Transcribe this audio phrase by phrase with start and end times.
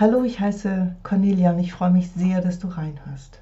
[0.00, 3.38] Hallo, ich heiße Cornelia und ich freue mich sehr, dass du reinhörst.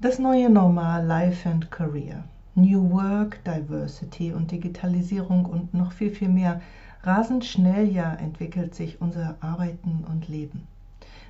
[0.00, 2.24] Das neue Normal Life and Career,
[2.56, 6.60] New Work, Diversity und Digitalisierung und noch viel, viel mehr.
[7.04, 10.66] Rasend schnell ja entwickelt sich unser Arbeiten und Leben.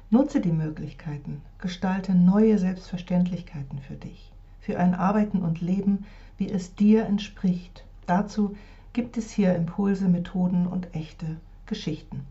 [0.09, 6.07] Nutze die Möglichkeiten, gestalte neue Selbstverständlichkeiten für dich, für ein Arbeiten und Leben,
[6.39, 7.85] wie es dir entspricht.
[8.07, 8.57] Dazu
[8.95, 12.25] gibt es hier Impulse, Methoden und echte Geschichten.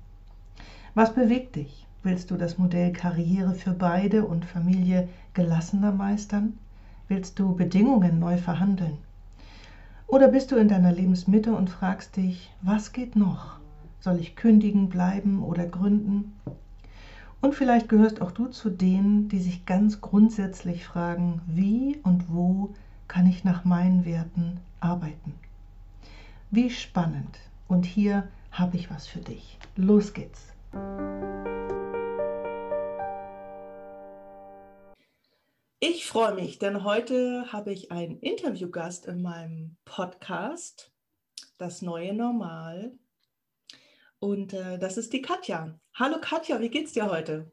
[0.96, 1.88] Was bewegt dich?
[2.04, 6.60] Willst du das Modell Karriere für beide und Familie gelassener meistern?
[7.08, 8.98] Willst du Bedingungen neu verhandeln?
[10.06, 13.58] Oder bist du in deiner Lebensmitte und fragst dich, was geht noch?
[14.02, 16.34] Soll ich kündigen, bleiben oder gründen?
[17.42, 22.76] Und vielleicht gehörst auch du zu denen, die sich ganz grundsätzlich fragen, wie und wo
[23.08, 25.34] kann ich nach meinen Werten arbeiten?
[26.52, 27.40] Wie spannend.
[27.68, 29.58] Und hier habe ich was für dich.
[29.76, 30.53] Los geht's.
[35.80, 40.92] Ich freue mich, denn heute habe ich einen Interviewgast in meinem Podcast,
[41.58, 42.98] Das neue Normal.
[44.20, 45.78] Und äh, das ist die Katja.
[45.94, 47.52] Hallo Katja, wie geht's dir heute?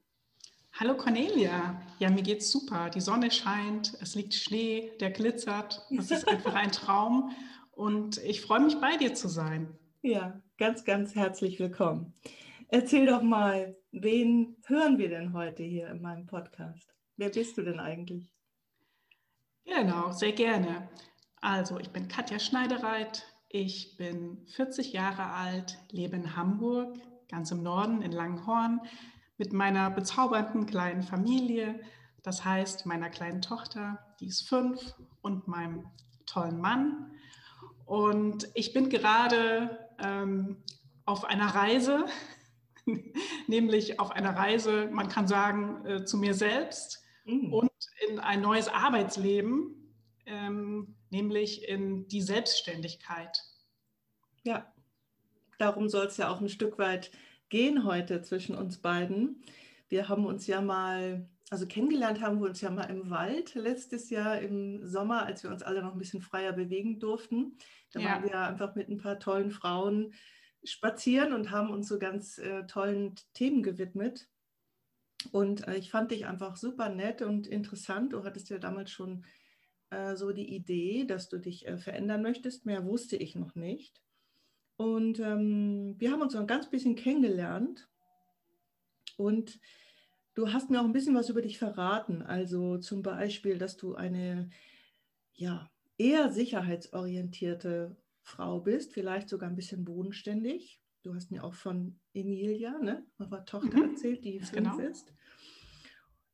[0.72, 1.82] Hallo Cornelia.
[1.98, 2.88] Ja, mir geht's super.
[2.88, 5.86] Die Sonne scheint, es liegt Schnee, der glitzert.
[5.98, 7.32] Es ist einfach ein Traum.
[7.72, 9.76] Und ich freue mich, bei dir zu sein.
[10.02, 12.14] Ja, ganz, ganz herzlich willkommen.
[12.72, 16.94] Erzähl doch mal, wen hören wir denn heute hier in meinem Podcast?
[17.16, 18.32] Wer bist du denn eigentlich?
[19.64, 20.88] Genau, sehr gerne.
[21.40, 23.26] Also, ich bin Katja Schneidereit.
[23.48, 26.96] Ich bin 40 Jahre alt, lebe in Hamburg,
[27.28, 28.80] ganz im Norden, in Langenhorn,
[29.36, 31.80] mit meiner bezaubernden kleinen Familie.
[32.22, 35.90] Das heißt, meiner kleinen Tochter, die ist fünf, und meinem
[36.24, 37.10] tollen Mann.
[37.84, 40.62] Und ich bin gerade ähm,
[41.04, 42.06] auf einer Reise
[43.46, 47.52] nämlich auf einer Reise, man kann sagen, äh, zu mir selbst mhm.
[47.52, 47.70] und
[48.08, 49.94] in ein neues Arbeitsleben,
[50.26, 53.42] ähm, nämlich in die Selbstständigkeit.
[54.42, 54.72] Ja,
[55.58, 57.10] darum soll es ja auch ein Stück weit
[57.48, 59.42] gehen heute zwischen uns beiden.
[59.88, 64.08] Wir haben uns ja mal, also kennengelernt haben wir uns ja mal im Wald letztes
[64.08, 67.56] Jahr im Sommer, als wir uns alle noch ein bisschen freier bewegen durften.
[67.92, 68.10] Da ja.
[68.10, 70.14] waren wir einfach mit ein paar tollen Frauen
[70.64, 74.28] spazieren und haben uns so ganz äh, tollen Themen gewidmet.
[75.32, 78.12] Und äh, ich fand dich einfach super nett und interessant.
[78.12, 79.24] Du hattest ja damals schon
[79.90, 82.66] äh, so die Idee, dass du dich äh, verändern möchtest.
[82.66, 84.02] Mehr wusste ich noch nicht.
[84.76, 87.88] Und ähm, wir haben uns noch ein ganz bisschen kennengelernt.
[89.16, 89.60] Und
[90.34, 92.22] du hast mir auch ein bisschen was über dich verraten.
[92.22, 94.48] Also zum Beispiel, dass du eine
[95.34, 100.80] ja, eher sicherheitsorientierte Frau bist, vielleicht sogar ein bisschen bodenständig.
[101.02, 103.90] Du hast mir auch von Emilia, ne, eurer Tochter mhm.
[103.90, 104.78] erzählt, die fünf genau.
[104.78, 105.12] ist.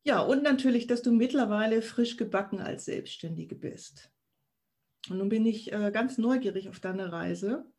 [0.02, 4.10] Ja, und natürlich, dass du mittlerweile frisch gebacken als Selbstständige bist.
[5.08, 7.70] Und nun bin ich äh, ganz neugierig auf deine Reise.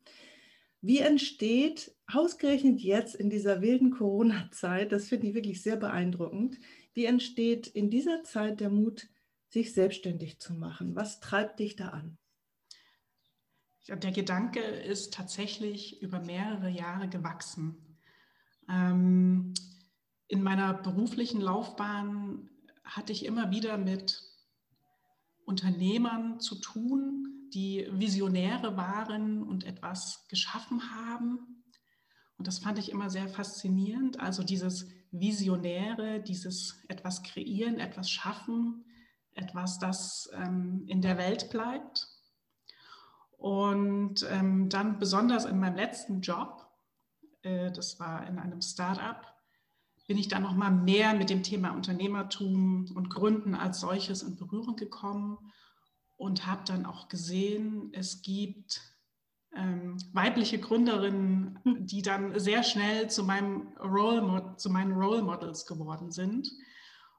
[0.80, 6.58] Wie entsteht ausgerechnet jetzt in dieser wilden Corona-Zeit, das finde ich wirklich sehr beeindruckend,
[6.94, 9.08] wie entsteht in dieser Zeit der Mut,
[9.48, 10.94] sich selbstständig zu machen?
[10.94, 12.18] Was treibt dich da an?
[13.88, 17.96] Der Gedanke ist tatsächlich über mehrere Jahre gewachsen.
[18.68, 19.54] Ähm,
[20.26, 22.50] in meiner beruflichen Laufbahn
[22.84, 24.22] hatte ich immer wieder mit
[25.44, 31.64] Unternehmern zu tun, die Visionäre waren und etwas geschaffen haben.
[32.36, 34.20] Und das fand ich immer sehr faszinierend.
[34.20, 38.84] Also dieses Visionäre, dieses etwas kreieren, etwas schaffen,
[39.32, 42.08] etwas, das ähm, in der Welt bleibt.
[43.38, 46.66] Und ähm, dann besonders in meinem letzten Job,
[47.42, 49.24] äh, das war in einem Startup,
[50.08, 54.36] bin ich dann noch mal mehr mit dem Thema Unternehmertum und Gründen als solches in
[54.36, 55.38] Berührung gekommen
[56.16, 58.80] und habe dann auch gesehen, es gibt
[59.54, 66.10] ähm, weibliche Gründerinnen, die dann sehr schnell zu, meinem Role, zu meinen Role Models geworden
[66.10, 66.50] sind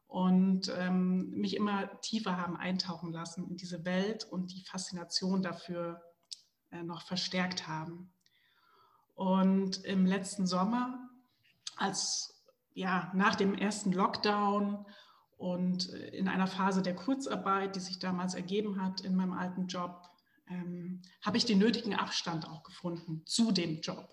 [0.08, 6.02] und ähm, mich immer tiefer haben eintauchen lassen in diese Welt und die Faszination dafür
[6.84, 8.12] noch verstärkt haben.
[9.16, 11.10] Und im letzten Sommer,
[11.78, 12.40] als
[12.74, 14.86] ja, nach dem ersten Lockdown
[15.38, 19.68] und äh, in einer Phase der Kurzarbeit, die sich damals ergeben hat in meinem alten
[19.68, 20.10] Job,
[20.48, 24.10] ähm, habe ich den nötigen Abstand auch gefunden zu dem Job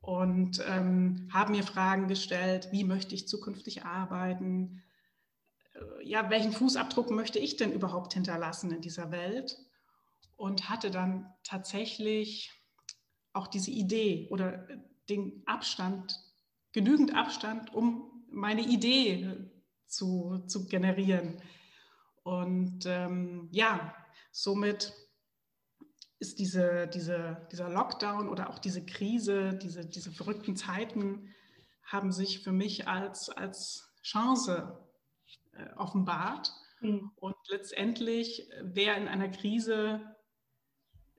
[0.00, 4.82] und ähm, habe mir Fragen gestellt, wie möchte ich zukünftig arbeiten,
[5.74, 9.58] äh, ja, welchen Fußabdruck möchte ich denn überhaupt hinterlassen in dieser Welt?
[10.36, 12.50] Und hatte dann tatsächlich
[13.32, 14.66] auch diese Idee oder
[15.08, 16.18] den Abstand
[16.72, 19.50] genügend Abstand, um meine Idee
[19.86, 21.40] zu, zu generieren.
[22.22, 23.94] Und ähm, ja,
[24.30, 24.92] somit
[26.18, 31.34] ist diese, diese, dieser Lockdown oder auch diese Krise, diese, diese verrückten Zeiten
[31.82, 34.78] haben sich für mich als, als Chance
[35.52, 36.52] äh, offenbart.
[36.80, 37.10] Mhm.
[37.16, 40.00] Und letztendlich, wer in einer Krise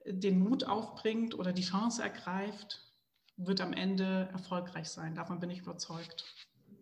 [0.06, 2.80] den Mut aufbringt oder die Chance ergreift,
[3.36, 5.14] wird am Ende erfolgreich sein.
[5.14, 6.24] Davon bin ich überzeugt.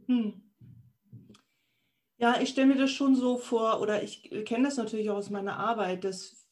[0.07, 0.43] Mhm.
[2.19, 5.31] Ja, ich stelle mir das schon so vor, oder ich kenne das natürlich auch aus
[5.31, 6.47] meiner Arbeit, dass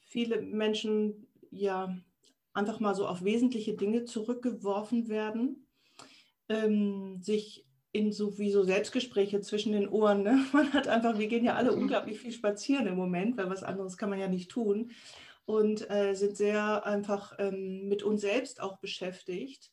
[0.00, 1.96] viele Menschen ja
[2.52, 5.66] einfach mal so auf wesentliche Dinge zurückgeworfen werden,
[6.48, 10.22] ähm, sich in so wie so Selbstgespräche zwischen den Ohren.
[10.22, 10.44] Ne?
[10.52, 11.82] Man hat einfach, wir gehen ja alle mhm.
[11.82, 14.92] unglaublich viel spazieren im Moment, weil was anderes kann man ja nicht tun
[15.48, 19.72] und äh, sind sehr einfach ähm, mit uns selbst auch beschäftigt.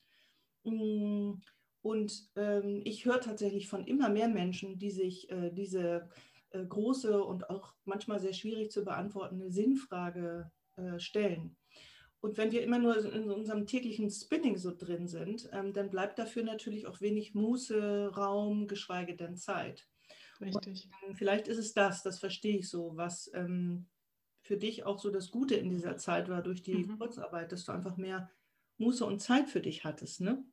[0.63, 1.33] Mm,
[1.81, 6.09] und ähm, ich höre tatsächlich von immer mehr Menschen, die sich äh, diese
[6.51, 11.57] äh, große und auch manchmal sehr schwierig zu beantwortende Sinnfrage äh, stellen.
[12.21, 16.17] Und wenn wir immer nur in unserem täglichen Spinning so drin sind, ähm, dann bleibt
[16.19, 19.85] dafür natürlich auch wenig Muße, Raum, geschweige denn Zeit.
[20.39, 20.85] Richtig.
[20.85, 23.87] Und, ähm, vielleicht ist es das, das verstehe ich so, was ähm,
[24.45, 26.99] für dich auch so das Gute in dieser Zeit war durch die mhm.
[26.99, 28.29] Kurzarbeit, dass du einfach mehr
[28.77, 30.45] Muße und Zeit für dich hattest, ne?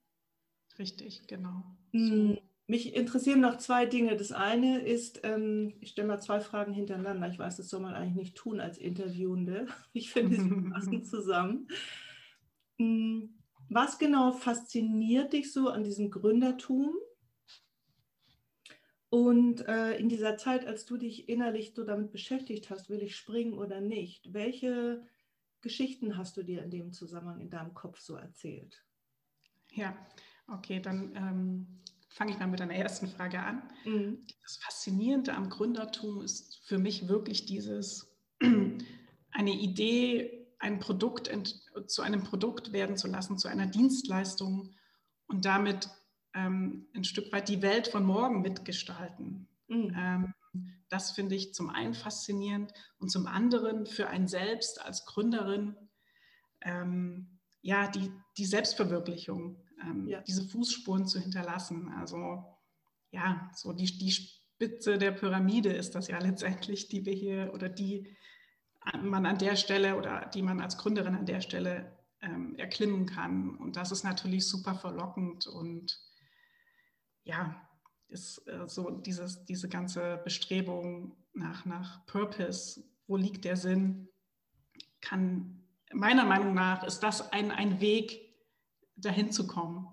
[0.79, 1.77] Richtig, genau.
[1.93, 2.43] Mm, so.
[2.67, 4.17] Mich interessieren noch zwei Dinge.
[4.17, 7.29] Das eine ist, ähm, ich stelle mal zwei Fragen hintereinander.
[7.29, 9.67] Ich weiß, das soll man eigentlich nicht tun als Interviewende.
[9.93, 11.69] Ich finde, sie passen zusammen.
[12.79, 13.25] Mm,
[13.69, 16.95] was genau fasziniert dich so an diesem Gründertum?
[19.13, 23.15] Und äh, in dieser Zeit, als du dich innerlich so damit beschäftigt hast, will ich
[23.15, 25.07] springen oder nicht, welche
[25.61, 28.83] Geschichten hast du dir in dem Zusammenhang in deinem Kopf so erzählt?
[29.71, 29.95] Ja,
[30.49, 31.67] Okay, dann ähm,
[32.09, 33.63] fange ich mal mit deiner ersten Frage an.
[33.85, 34.27] Mhm.
[34.43, 41.31] Das Faszinierende am Gründertum ist für mich wirklich dieses, eine Idee, ein Produkt
[41.87, 44.75] zu einem Produkt werden zu lassen, zu einer Dienstleistung
[45.27, 45.89] und damit
[46.35, 49.49] ähm, ein Stück weit die Welt von morgen mitgestalten.
[49.69, 49.95] Mhm.
[49.97, 50.35] Ähm,
[50.89, 55.77] das finde ich zum einen faszinierend und zum anderen für einen selbst als Gründerin
[56.61, 60.21] ähm, ja die, die Selbstverwirklichung ähm, ja.
[60.23, 61.89] diese Fußspuren zu hinterlassen.
[61.97, 62.45] Also
[63.11, 67.69] ja, so die, die Spitze der Pyramide ist das ja letztendlich, die wir hier oder
[67.69, 68.15] die
[69.01, 73.55] man an der Stelle oder die man als Gründerin an der Stelle ähm, erklimmen kann.
[73.57, 76.01] Und das ist natürlich super verlockend und
[77.25, 77.69] ja,
[78.09, 84.09] ist äh, so dieses, diese ganze Bestrebung nach, nach Purpose, wo liegt der Sinn,
[85.01, 88.21] kann meiner Meinung nach ist das ein, ein Weg,
[88.97, 89.89] dahin zu kommen.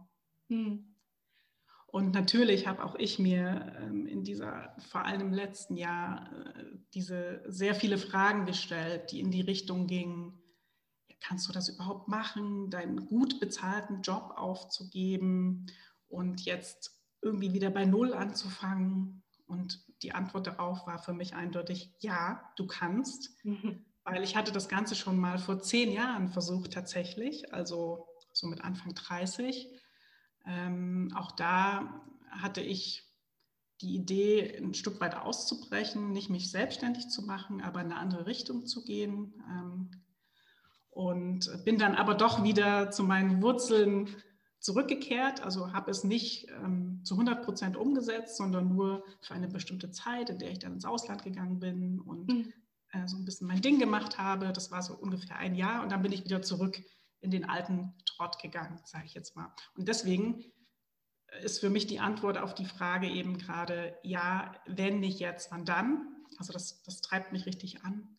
[0.50, 0.86] Hm.
[1.88, 6.66] Und natürlich habe auch ich mir ähm, in dieser, vor allem im letzten Jahr, äh,
[6.94, 10.40] diese sehr viele Fragen gestellt, die in die Richtung gingen,
[11.08, 15.66] ja, kannst du das überhaupt machen, deinen gut bezahlten Job aufzugeben
[16.08, 19.24] und jetzt irgendwie wieder bei Null anzufangen?
[19.48, 23.86] Und die Antwort darauf war für mich eindeutig, ja, du kannst, mhm.
[24.04, 28.64] weil ich hatte das Ganze schon mal vor zehn Jahren versucht tatsächlich, also so mit
[28.64, 29.68] Anfang 30.
[30.46, 33.10] Ähm, auch da hatte ich
[33.82, 38.26] die Idee, ein Stück weit auszubrechen, nicht mich selbstständig zu machen, aber in eine andere
[38.26, 39.34] Richtung zu gehen.
[39.50, 39.92] Ähm,
[40.92, 44.10] und bin dann aber doch wieder zu meinen Wurzeln
[44.60, 49.90] zurückgekehrt, also habe es nicht ähm, zu 100 Prozent umgesetzt, sondern nur für eine bestimmte
[49.92, 52.54] Zeit, in der ich dann ins Ausland gegangen bin und mhm.
[52.92, 54.52] äh, so ein bisschen mein Ding gemacht habe.
[54.52, 56.82] Das war so ungefähr ein Jahr und dann bin ich wieder zurück
[57.22, 59.54] in den alten Trott gegangen, sage ich jetzt mal.
[59.76, 60.44] Und deswegen
[61.44, 65.66] ist für mich die Antwort auf die Frage eben gerade, ja, wenn nicht jetzt, wann
[65.66, 66.16] dann?
[66.38, 68.18] Also das, das treibt mich richtig an.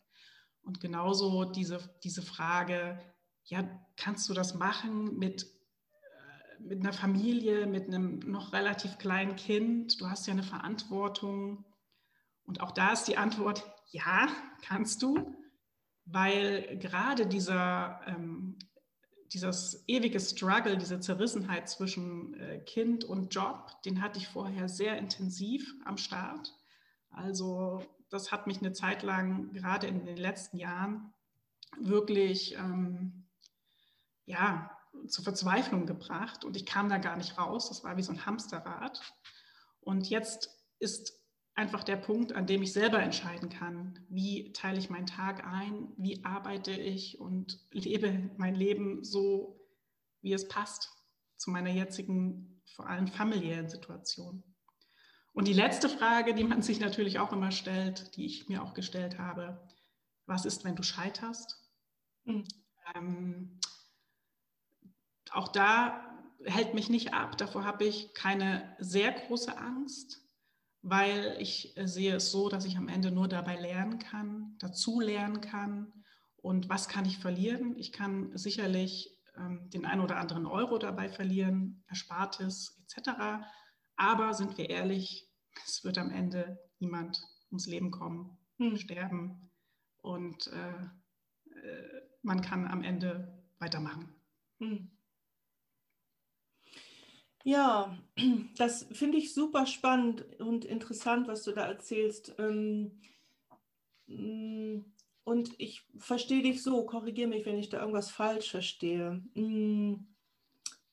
[0.63, 2.99] Und genauso diese, diese Frage,
[3.45, 3.67] ja,
[3.97, 5.47] kannst du das machen mit,
[6.65, 9.99] mit einer Familie, mit einem noch relativ kleinen Kind?
[9.99, 11.65] Du hast ja eine Verantwortung.
[12.43, 14.27] Und auch da ist die Antwort, ja,
[14.61, 15.35] kannst du,
[16.05, 18.57] weil gerade dieser ähm,
[19.33, 24.97] dieses ewige Struggle, diese Zerrissenheit zwischen äh, Kind und Job, den hatte ich vorher sehr
[24.97, 26.53] intensiv am Start.
[27.09, 31.13] Also das hat mich eine Zeit lang, gerade in den letzten Jahren,
[31.79, 33.29] wirklich ähm,
[34.25, 34.77] ja,
[35.07, 37.69] zur Verzweiflung gebracht und ich kam da gar nicht raus.
[37.69, 39.01] Das war wie so ein Hamsterrad.
[39.81, 41.21] Und jetzt ist
[41.53, 45.89] einfach der Punkt, an dem ich selber entscheiden kann, wie teile ich meinen Tag ein,
[45.97, 49.59] wie arbeite ich und lebe mein Leben so,
[50.21, 50.89] wie es passt
[51.37, 54.43] zu meiner jetzigen vor allem familiären Situationen.
[55.33, 58.73] Und die letzte Frage, die man sich natürlich auch immer stellt, die ich mir auch
[58.73, 59.67] gestellt habe,
[60.25, 61.57] was ist, wenn du scheiterst?
[62.25, 62.47] Mhm.
[62.95, 63.59] Ähm,
[65.31, 66.07] auch da
[66.43, 70.21] hält mich nicht ab, davor habe ich keine sehr große Angst,
[70.81, 75.41] weil ich sehe es so, dass ich am Ende nur dabei lernen kann, dazu lernen
[75.41, 75.93] kann.
[76.37, 77.75] Und was kann ich verlieren?
[77.77, 83.11] Ich kann sicherlich ähm, den einen oder anderen Euro dabei verlieren, Erspartes etc.
[83.95, 85.29] Aber sind wir ehrlich,
[85.65, 87.21] es wird am Ende niemand
[87.51, 88.77] ums Leben kommen, hm.
[88.77, 89.51] sterben
[90.01, 90.71] und äh,
[91.59, 94.15] äh, man kann am Ende weitermachen.
[94.59, 94.89] Hm.
[97.43, 97.97] Ja,
[98.57, 102.35] das finde ich super spannend und interessant, was du da erzählst.
[102.37, 102.91] Ähm,
[104.07, 104.85] mm,
[105.23, 109.21] und ich verstehe dich so, korrigiere mich, wenn ich da irgendwas falsch verstehe.
[109.35, 109.95] Mm,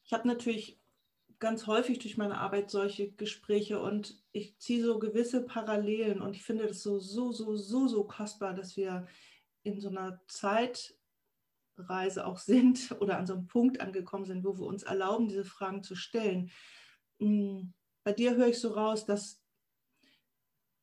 [0.04, 0.78] ich habe natürlich
[1.38, 6.42] ganz häufig durch meine Arbeit solche Gespräche und ich ziehe so gewisse Parallelen und ich
[6.42, 9.06] finde das so, so, so, so, so kostbar, dass wir
[9.62, 10.20] in so einer
[11.78, 15.44] Zeitreise auch sind oder an so einem Punkt angekommen sind, wo wir uns erlauben, diese
[15.44, 16.50] Fragen zu stellen.
[17.18, 17.70] Mm,
[18.04, 19.42] bei dir höre ich so raus, dass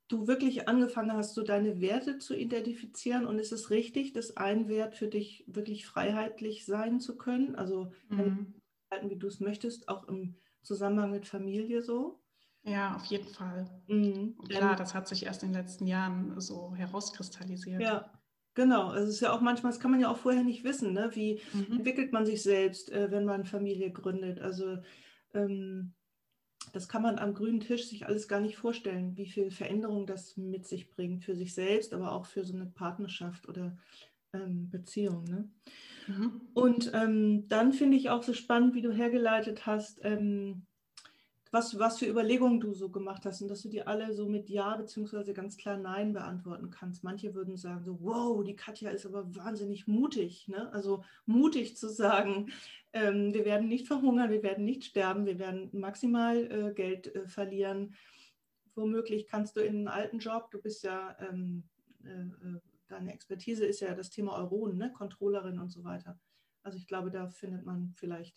[0.08, 4.68] du wirklich angefangen hast, so deine Werte zu identifizieren und ist es richtig, dass ein
[4.68, 7.56] Wert für dich wirklich freiheitlich sein zu können?
[7.56, 8.54] Also mhm.
[9.02, 12.22] wie du es möchtest, auch im Zusammenhang mit Familie so?
[12.62, 13.66] Ja, auf jeden Fall.
[13.88, 14.38] Mhm.
[14.48, 17.82] klar, das hat sich erst in den letzten Jahren so herauskristallisiert.
[17.82, 18.12] Ja,
[18.56, 18.88] genau.
[18.88, 21.12] Also es ist ja auch manchmal, das kann man ja auch vorher nicht wissen, ne?
[21.14, 21.78] wie mhm.
[21.78, 24.40] entwickelt man sich selbst, äh, wenn man Familie gründet.
[24.40, 24.78] Also
[25.34, 25.94] ähm,
[26.74, 30.36] das kann man am grünen Tisch sich alles gar nicht vorstellen, wie viel Veränderung das
[30.38, 33.78] mit sich bringt für sich selbst, aber auch für so eine Partnerschaft oder
[34.34, 35.24] ähm, Beziehung.
[35.26, 35.50] Ne?
[36.08, 36.42] Mhm.
[36.54, 40.66] Und ähm, dann finde ich auch so spannend, wie du hergeleitet hast, ähm,
[41.56, 44.50] was, was für Überlegungen du so gemacht hast und dass du die alle so mit
[44.50, 47.02] Ja beziehungsweise ganz klar Nein beantworten kannst.
[47.06, 50.50] Manche würden sagen so, wow, die Katja ist aber wahnsinnig mutig.
[50.50, 50.72] Ne?
[50.74, 52.52] Also mutig zu sagen,
[52.92, 57.26] ähm, wir werden nicht verhungern, wir werden nicht sterben, wir werden maximal äh, Geld äh,
[57.26, 57.96] verlieren.
[58.76, 61.64] Womöglich kannst du in einen alten Job, du bist ja ähm,
[62.04, 64.94] äh, äh deine Expertise ist ja das Thema Euronen, ne?
[64.94, 66.20] Controllerin und so weiter.
[66.62, 68.36] Also ich glaube, da findet man vielleicht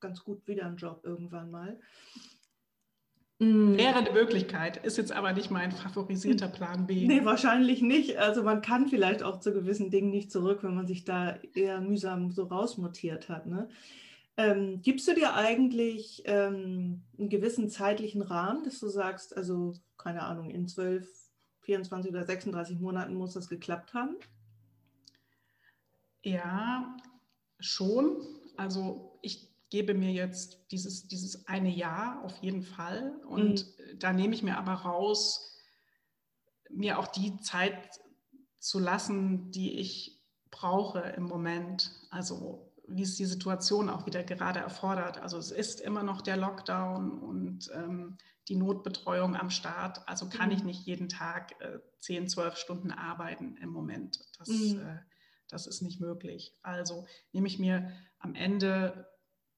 [0.00, 1.78] ganz gut wieder einen Job irgendwann mal.
[3.40, 3.76] Mm.
[3.78, 7.06] Wäre eine Möglichkeit, ist jetzt aber nicht mein favorisierter Plan B.
[7.06, 8.18] Nee, wahrscheinlich nicht.
[8.18, 11.80] Also man kann vielleicht auch zu gewissen Dingen nicht zurück, wenn man sich da eher
[11.80, 13.46] mühsam so rausmutiert hat.
[13.46, 13.68] Ne?
[14.36, 20.22] Ähm, gibst du dir eigentlich ähm, einen gewissen zeitlichen Rahmen, dass du sagst, also keine
[20.22, 21.08] Ahnung, in zwölf
[21.60, 24.16] 24 oder 36 Monaten muss das geklappt haben?
[26.22, 26.96] Ja,
[27.58, 28.18] schon.
[28.56, 33.14] Also ich gebe mir jetzt dieses, dieses eine Jahr auf jeden Fall.
[33.26, 33.98] Und mhm.
[33.98, 35.56] da nehme ich mir aber raus,
[36.68, 38.00] mir auch die Zeit
[38.58, 41.92] zu lassen, die ich brauche im Moment.
[42.10, 45.18] Also wie es die Situation auch wieder gerade erfordert.
[45.18, 50.06] Also es ist immer noch der Lockdown und ähm, die Notbetreuung am Start.
[50.08, 50.56] Also kann mhm.
[50.56, 54.20] ich nicht jeden Tag äh, 10, 12 Stunden arbeiten im Moment.
[54.38, 54.80] Das, mhm.
[54.80, 54.98] äh,
[55.48, 56.52] das ist nicht möglich.
[56.62, 59.06] Also nehme ich mir am Ende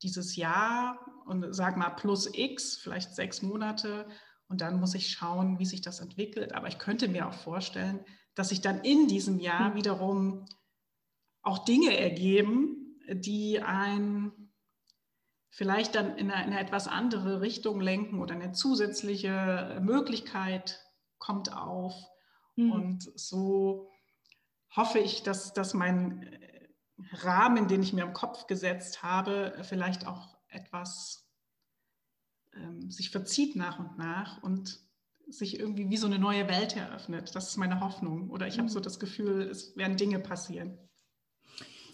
[0.03, 4.07] dieses Jahr und sag mal plus X, vielleicht sechs Monate
[4.49, 6.55] und dann muss ich schauen, wie sich das entwickelt.
[6.55, 8.05] Aber ich könnte mir auch vorstellen,
[8.35, 9.75] dass sich dann in diesem Jahr mhm.
[9.77, 10.45] wiederum
[11.43, 14.33] auch Dinge ergeben, die ein
[15.51, 20.81] vielleicht dann in eine, in eine, etwas andere Richtung lenken oder eine zusätzliche Möglichkeit
[21.19, 21.95] kommt auf.
[22.57, 22.73] Mhm.
[22.73, 23.91] Und so
[24.75, 26.27] hoffe ich, dass, dass mein
[27.13, 31.29] Rahmen, den ich mir im Kopf gesetzt habe, vielleicht auch etwas
[32.55, 34.81] ähm, sich verzieht nach und nach und
[35.29, 37.35] sich irgendwie wie so eine neue Welt eröffnet.
[37.35, 38.31] Das ist meine Hoffnung.
[38.31, 38.63] Oder ich mhm.
[38.63, 40.79] habe so das Gefühl, es werden Dinge passieren.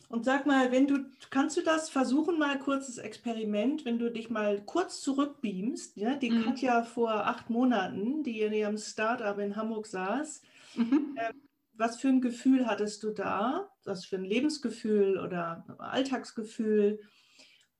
[0.09, 4.31] Und sag mal, wenn du, kannst du das versuchen, mal kurzes Experiment, wenn du dich
[4.31, 6.45] mal kurz zurückbeamst, ja, die mhm.
[6.45, 10.41] Katja vor acht Monaten, die in ihrem Startup in Hamburg saß,
[10.77, 11.15] mhm.
[11.17, 11.33] äh,
[11.75, 13.71] was für ein Gefühl hattest du da?
[13.89, 17.01] Was für ein Lebensgefühl oder Alltagsgefühl?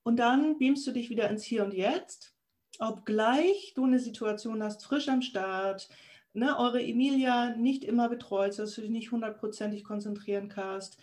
[0.03, 2.35] Und dann beamst du dich wieder ins Hier und Jetzt,
[2.79, 5.87] obgleich du eine Situation hast, frisch am Start,
[6.33, 10.99] ne, eure Emilia nicht immer betreut, dass du dich nicht hundertprozentig konzentrieren kannst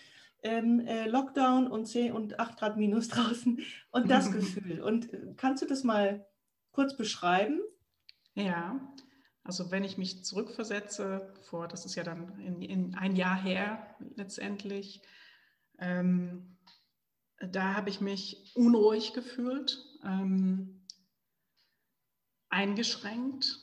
[0.47, 3.61] ähm, äh, Lockdown und 10 und 8 Grad minus draußen
[3.91, 4.81] und das Gefühl.
[4.81, 6.27] Und äh, kannst du das mal
[6.73, 7.61] kurz beschreiben?
[8.35, 8.81] Ja,
[9.47, 13.97] also wenn ich mich zurückversetze, vor, das ist ja dann in, in ein Jahr her
[14.17, 15.03] letztendlich,
[15.79, 16.59] ähm,
[17.38, 20.85] da habe ich mich unruhig gefühlt, ähm,
[22.49, 23.59] eingeschränkt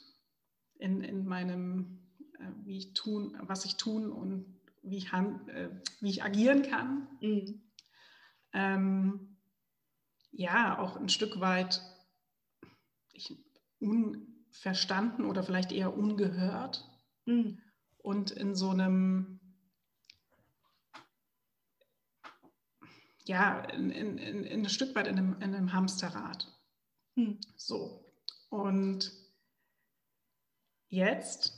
[0.76, 2.00] in, in meinem,
[2.40, 6.62] äh, wie ich tun, was ich tun und wie ich, hand, äh, wie ich agieren
[6.62, 7.08] kann.
[7.20, 7.62] Mhm.
[8.54, 9.38] Ähm,
[10.32, 11.82] ja, auch ein Stück weit
[13.14, 13.36] ich,
[14.54, 16.88] unverstanden oder vielleicht eher ungehört.
[17.26, 17.60] Mhm.
[17.98, 19.40] Und in so einem,
[23.26, 26.48] ja, in, in, in, in ein Stück weit in einem, in einem Hamsterrad.
[27.16, 27.40] Mhm.
[27.56, 28.06] So.
[28.50, 29.12] Und
[30.90, 31.58] jetzt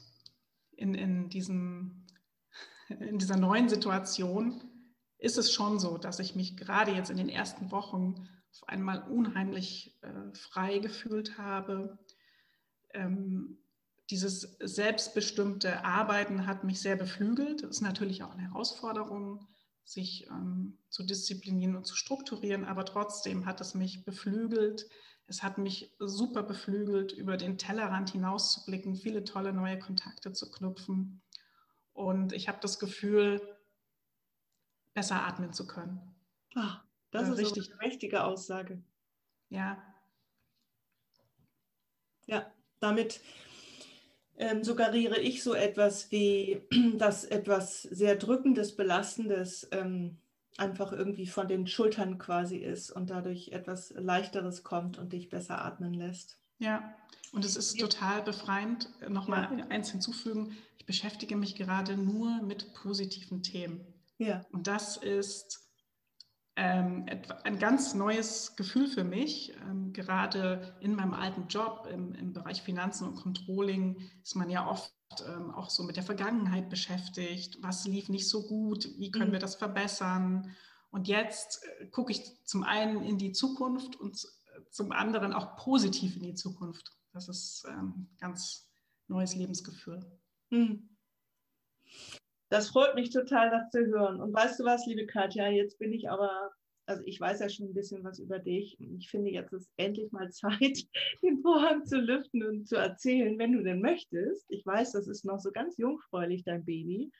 [0.72, 2.06] in, in, diesem,
[2.88, 4.64] in dieser neuen Situation
[5.18, 9.02] ist es schon so, dass ich mich gerade jetzt in den ersten Wochen auf einmal
[9.10, 11.98] unheimlich äh, frei gefühlt habe.
[12.96, 13.58] Ähm,
[14.10, 17.64] dieses selbstbestimmte Arbeiten hat mich sehr beflügelt.
[17.64, 19.48] Das ist natürlich auch eine Herausforderung,
[19.84, 24.88] sich ähm, zu disziplinieren und zu strukturieren, aber trotzdem hat es mich beflügelt.
[25.28, 31.22] Es hat mich super beflügelt, über den Tellerrand hinauszublicken, viele tolle neue Kontakte zu knüpfen.
[31.94, 33.42] Und ich habe das Gefühl,
[34.94, 36.00] besser atmen zu können.
[36.54, 37.70] Ach, das äh, ist richtig.
[37.70, 38.84] eine mächtige Aussage.
[39.50, 39.82] Ja.
[42.28, 42.52] Ja,
[42.86, 43.20] damit
[44.38, 46.62] ähm, suggeriere ich so etwas wie,
[46.98, 50.18] dass etwas sehr Drückendes, Belastendes ähm,
[50.58, 55.64] einfach irgendwie von den Schultern quasi ist und dadurch etwas Leichteres kommt und dich besser
[55.64, 56.38] atmen lässt.
[56.60, 56.96] Ja,
[57.34, 58.90] und es ist total befreiend.
[59.10, 59.68] Nochmal ja.
[59.68, 63.82] eins hinzufügen, ich beschäftige mich gerade nur mit positiven Themen.
[64.18, 64.46] Ja.
[64.52, 65.65] Und das ist
[66.56, 67.06] ähm,
[67.44, 69.54] ein ganz neues Gefühl für mich.
[69.70, 74.68] Ähm, gerade in meinem alten Job im, im, Bereich Finanzen und Controlling ist man ja
[74.68, 74.94] oft
[75.28, 77.58] ähm, auch so mit der Vergangenheit beschäftigt.
[77.62, 78.90] Was lief nicht so gut?
[78.98, 79.34] Wie können mhm.
[79.34, 80.56] wir das verbessern?
[80.92, 84.26] Und jetzt äh, gucke ich zum einen in die Zukunft und
[84.72, 86.96] zum anderen auch positiv in die Zukunft.
[87.12, 88.70] Das ist ein ähm, ganz
[89.08, 90.06] neues Lebensgefühl.
[90.50, 90.90] Mhm.
[92.50, 94.22] Das freut mich total, das zu hören.
[94.22, 96.52] Und weißt du was, liebe Katja, jetzt bin ich aber,
[96.86, 98.78] also ich weiß ja schon ein bisschen was über dich.
[98.80, 100.80] Ich finde, jetzt ist endlich mal Zeit,
[101.24, 104.46] den Vorhang zu lüften und zu erzählen, wenn du denn möchtest.
[104.50, 107.12] Ich weiß, das ist noch so ganz jungfräulich, dein Baby.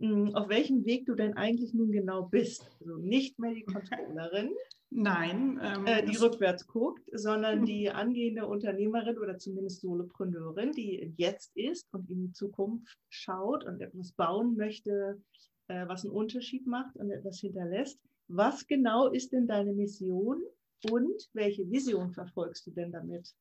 [0.00, 2.68] Hm, auf welchem Weg du denn eigentlich nun genau bist.
[2.80, 4.50] Also nicht mehr die Controllerin,
[4.96, 5.58] Nein.
[5.60, 11.92] Ähm, äh, die rückwärts guckt, sondern die angehende Unternehmerin oder zumindest Solopreneurin, die jetzt ist
[11.92, 15.20] und in die Zukunft schaut und etwas bauen möchte,
[15.66, 17.98] äh, was einen Unterschied macht und etwas hinterlässt.
[18.28, 20.40] Was genau ist denn deine Mission
[20.88, 23.34] und welche Vision verfolgst du denn damit?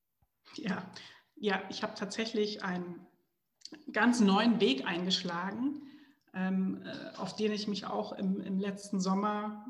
[0.55, 0.91] Ja,
[1.35, 2.99] ja ich habe tatsächlich einen
[3.91, 5.83] ganz neuen Weg eingeschlagen,
[6.33, 9.65] ähm, äh, auf den ich mich auch im, im letzten Sommer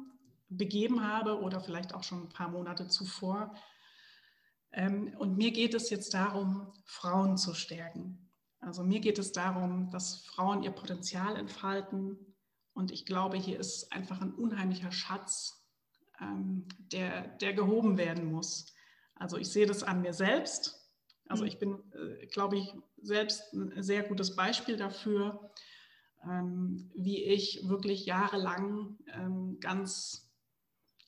[0.49, 3.53] begeben habe oder vielleicht auch schon ein paar Monate zuvor.
[4.71, 8.29] Ähm, und mir geht es jetzt darum, Frauen zu stärken.
[8.59, 12.17] Also mir geht es darum, dass Frauen ihr Potenzial entfalten.
[12.73, 15.67] Und ich glaube, hier ist einfach ein unheimlicher Schatz,
[16.19, 18.73] ähm, der, der gehoben werden muss.
[19.15, 20.79] Also ich sehe das an mir selbst.
[21.27, 21.47] Also mhm.
[21.49, 25.51] ich bin, äh, glaube ich, selbst ein sehr gutes Beispiel dafür,
[26.25, 28.97] ähm, wie ich wirklich jahrelang
[29.59, 30.23] ganz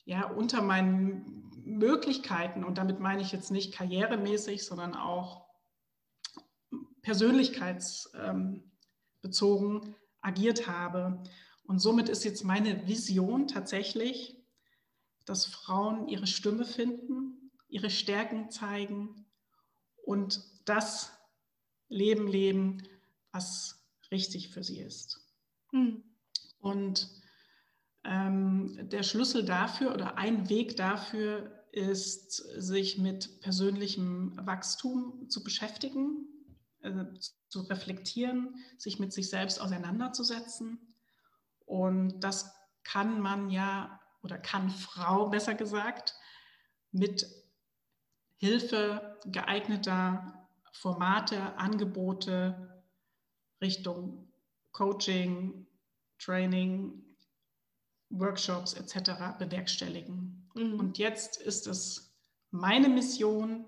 [0.06, 5.48] ja, unter meinen Möglichkeiten, und damit meine ich jetzt nicht karrieremäßig, sondern auch
[7.02, 11.24] persönlichkeitsbezogen agiert habe.
[11.64, 14.40] Und somit ist jetzt meine Vision tatsächlich,
[15.24, 19.26] dass Frauen ihre Stimme finden, ihre Stärken zeigen
[20.04, 21.10] und das
[21.88, 22.84] Leben leben,
[23.32, 23.75] was
[24.10, 25.20] richtig für sie ist.
[25.70, 26.02] Hm.
[26.58, 27.08] Und
[28.04, 36.26] ähm, der Schlüssel dafür oder ein Weg dafür ist, sich mit persönlichem Wachstum zu beschäftigen,
[36.80, 37.04] äh,
[37.48, 40.94] zu reflektieren, sich mit sich selbst auseinanderzusetzen.
[41.64, 46.14] Und das kann man ja oder kann Frau besser gesagt
[46.92, 47.26] mit
[48.36, 52.75] Hilfe geeigneter Formate, Angebote
[53.60, 54.28] Richtung
[54.72, 55.66] Coaching,
[56.18, 57.02] Training,
[58.10, 59.38] Workshops etc.
[59.38, 60.48] bewerkstelligen.
[60.54, 60.78] Mhm.
[60.78, 62.14] Und jetzt ist es
[62.50, 63.64] meine Mission,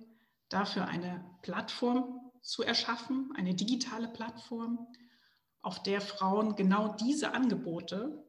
[0.48, 4.86] dafür eine Plattform zu erschaffen, eine digitale Plattform,
[5.60, 8.24] auf der Frauen genau diese Angebote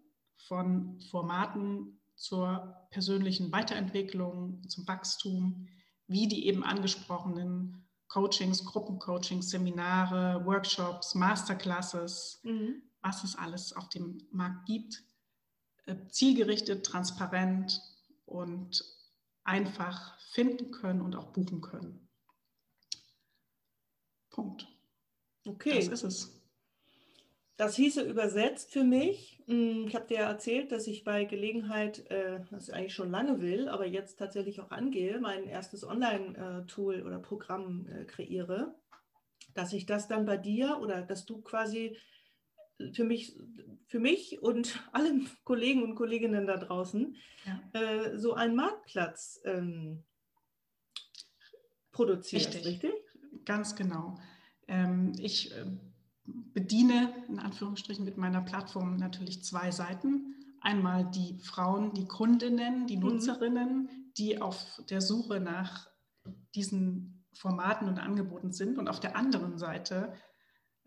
[0.47, 5.67] von Formaten zur persönlichen Weiterentwicklung, zum Wachstum,
[6.07, 12.81] wie die eben angesprochenen Coachings, Gruppencoachings, Seminare, Workshops, Masterclasses, mhm.
[13.01, 15.03] was es alles auf dem Markt gibt,
[15.85, 17.81] äh, zielgerichtet, transparent
[18.25, 18.83] und
[19.43, 22.09] einfach finden können und auch buchen können.
[24.31, 24.67] Punkt.
[25.45, 25.75] Okay.
[25.75, 26.38] Das ist es.
[27.59, 32.39] Das hieße übersetzt für mich, hm, ich habe dir erzählt, dass ich bei Gelegenheit, äh,
[32.51, 37.85] das eigentlich schon lange will, aber jetzt tatsächlich auch angehe, mein erstes Online-Tool oder Programm
[37.87, 38.73] äh, kreiere,
[39.55, 41.97] dass ich das dann bei dir oder dass du quasi
[42.93, 43.37] für mich,
[43.87, 47.81] für mich und alle Kollegen und Kolleginnen da draußen ja.
[47.81, 50.05] äh, so einen Marktplatz ähm,
[51.91, 52.83] produzierst, richtig?
[52.83, 52.93] richtig?
[53.43, 54.17] Ganz genau.
[54.69, 55.53] Ähm, ich
[56.53, 60.35] bediene in Anführungsstrichen mit meiner Plattform natürlich zwei Seiten.
[60.61, 63.03] Einmal die Frauen, die Kundinnen, die mhm.
[63.03, 65.87] Nutzerinnen, die auf der Suche nach
[66.55, 68.77] diesen Formaten und Angeboten sind.
[68.77, 70.13] Und auf der anderen Seite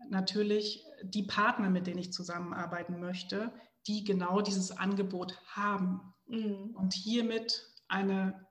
[0.09, 3.51] natürlich die Partner, mit denen ich zusammenarbeiten möchte,
[3.87, 6.75] die genau dieses Angebot haben mhm.
[6.75, 8.47] und hiermit eine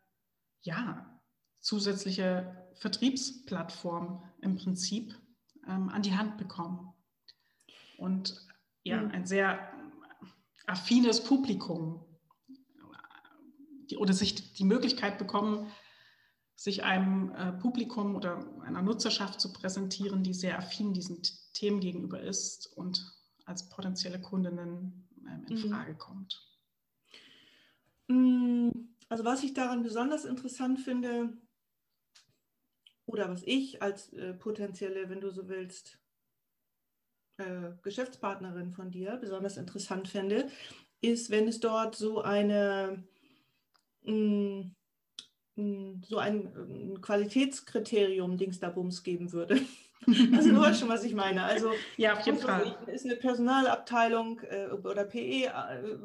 [0.62, 1.20] ja,
[1.60, 5.14] zusätzliche Vertriebsplattform im Prinzip
[5.68, 6.92] ähm, an die Hand bekommen.
[7.98, 8.46] Und
[8.84, 9.10] ja, mhm.
[9.10, 9.72] ein sehr
[10.66, 12.04] affines Publikum
[13.90, 15.70] die, oder sich die Möglichkeit bekommen,
[16.56, 21.20] sich einem äh, Publikum oder einer Nutzerschaft zu präsentieren, die sehr affin diesen
[21.54, 23.04] Themen gegenüber ist und
[23.44, 25.70] als potenzielle Kundinnen ähm, in mhm.
[25.70, 26.40] Frage kommt.
[28.08, 28.70] Mm,
[29.08, 31.36] also was ich daran besonders interessant finde,
[33.12, 35.98] oder was ich als äh, potenzielle, wenn du so willst,
[37.36, 40.48] äh, Geschäftspartnerin von dir besonders interessant fände,
[41.02, 43.04] ist, wenn es dort so eine
[44.04, 44.74] mh, mm,
[45.56, 49.60] mm, so ein, ein Qualitätskriterium Dingsdabums geben würde.
[50.34, 51.44] Also du weißt schon, was ich meine.
[51.44, 52.76] Also ja, auf jeden Fall.
[52.88, 55.96] Ist eine Personalabteilung äh, oder PE äh,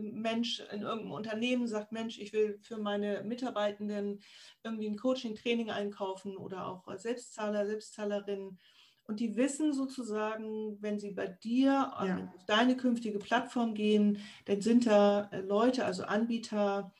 [0.00, 4.20] Mensch in irgendeinem Unternehmen sagt, Mensch, ich will für meine Mitarbeitenden
[4.62, 8.58] irgendwie ein Coaching, Training einkaufen oder auch Selbstzahler, Selbstzahlerinnen.
[9.04, 12.30] Und die wissen sozusagen, wenn sie bei dir ja.
[12.34, 16.92] auf deine künftige Plattform gehen, dann sind da äh, Leute, also Anbieter,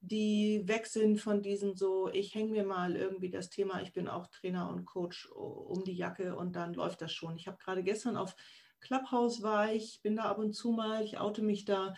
[0.00, 4.06] die weg sind von diesen so, ich hänge mir mal irgendwie das Thema, ich bin
[4.06, 7.36] auch Trainer und Coach um die Jacke und dann läuft das schon.
[7.36, 8.36] Ich habe gerade gestern auf
[8.80, 11.94] Clubhouse war ich, bin da ab und zu mal, ich oute mich da,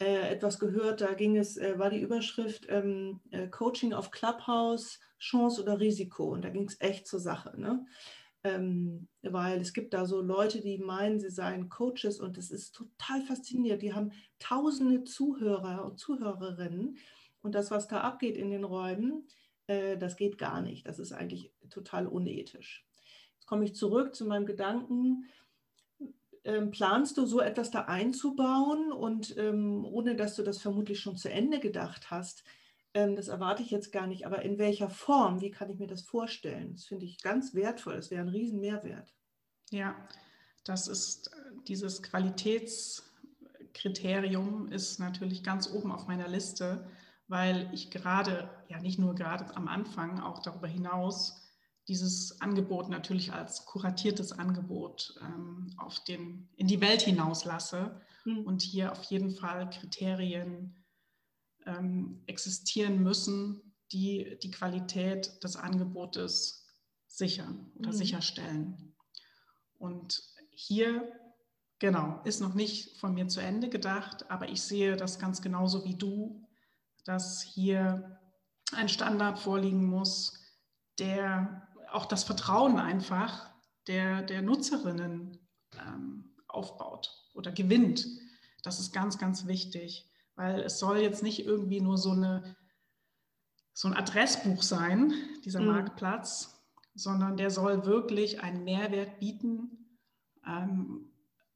[0.00, 5.00] äh, etwas gehört, da ging es, äh, war die Überschrift ähm, äh, Coaching auf Clubhouse,
[5.18, 6.32] Chance oder Risiko.
[6.32, 7.60] Und da ging es echt zur Sache.
[7.60, 7.84] Ne?
[8.44, 12.72] Ähm, weil es gibt da so Leute, die meinen, sie seien Coaches und das ist
[12.74, 13.82] total faszinierend.
[13.82, 16.98] Die haben tausende Zuhörer und Zuhörerinnen
[17.42, 19.26] und das, was da abgeht in den Räumen,
[19.66, 20.86] äh, das geht gar nicht.
[20.86, 22.86] Das ist eigentlich total unethisch.
[23.34, 25.24] Jetzt komme ich zurück zu meinem Gedanken,
[26.44, 31.16] ähm, planst du so etwas da einzubauen und ähm, ohne dass du das vermutlich schon
[31.16, 32.44] zu Ende gedacht hast,
[32.94, 35.86] ähm, das erwarte ich jetzt gar nicht, aber in welcher Form, wie kann ich mir
[35.86, 36.72] das vorstellen?
[36.72, 39.14] Das finde ich ganz wertvoll, das wäre ein Riesenmehrwert.
[39.70, 39.96] Ja,
[40.64, 41.30] das ist
[41.66, 46.86] dieses Qualitätskriterium ist natürlich ganz oben auf meiner Liste,
[47.26, 51.47] weil ich gerade, ja nicht nur gerade am Anfang, auch darüber hinaus
[51.88, 58.40] dieses Angebot natürlich als kuratiertes Angebot ähm, auf den, in die Welt hinauslasse mhm.
[58.40, 60.84] und hier auf jeden Fall Kriterien
[61.64, 66.66] ähm, existieren müssen, die die Qualität des Angebotes
[67.06, 67.96] sichern oder mhm.
[67.96, 68.94] sicherstellen.
[69.78, 71.10] Und hier,
[71.78, 75.86] genau, ist noch nicht von mir zu Ende gedacht, aber ich sehe das ganz genauso
[75.86, 76.46] wie du,
[77.04, 78.20] dass hier
[78.72, 80.38] ein Standard vorliegen muss,
[80.98, 83.48] der auch das Vertrauen einfach
[83.86, 85.38] der, der Nutzerinnen
[85.78, 88.06] ähm, aufbaut oder gewinnt.
[88.62, 92.56] Das ist ganz, ganz wichtig, weil es soll jetzt nicht irgendwie nur so, eine,
[93.72, 95.12] so ein Adressbuch sein,
[95.44, 95.68] dieser mhm.
[95.68, 96.62] Marktplatz,
[96.94, 99.98] sondern der soll wirklich einen Mehrwert bieten,
[100.46, 101.10] ähm,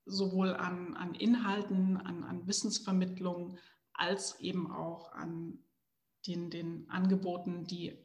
[0.04, 3.58] sowohl an, an Inhalten, an, an Wissensvermittlung,
[3.92, 5.58] als eben auch an
[6.26, 7.98] den, den Angeboten, die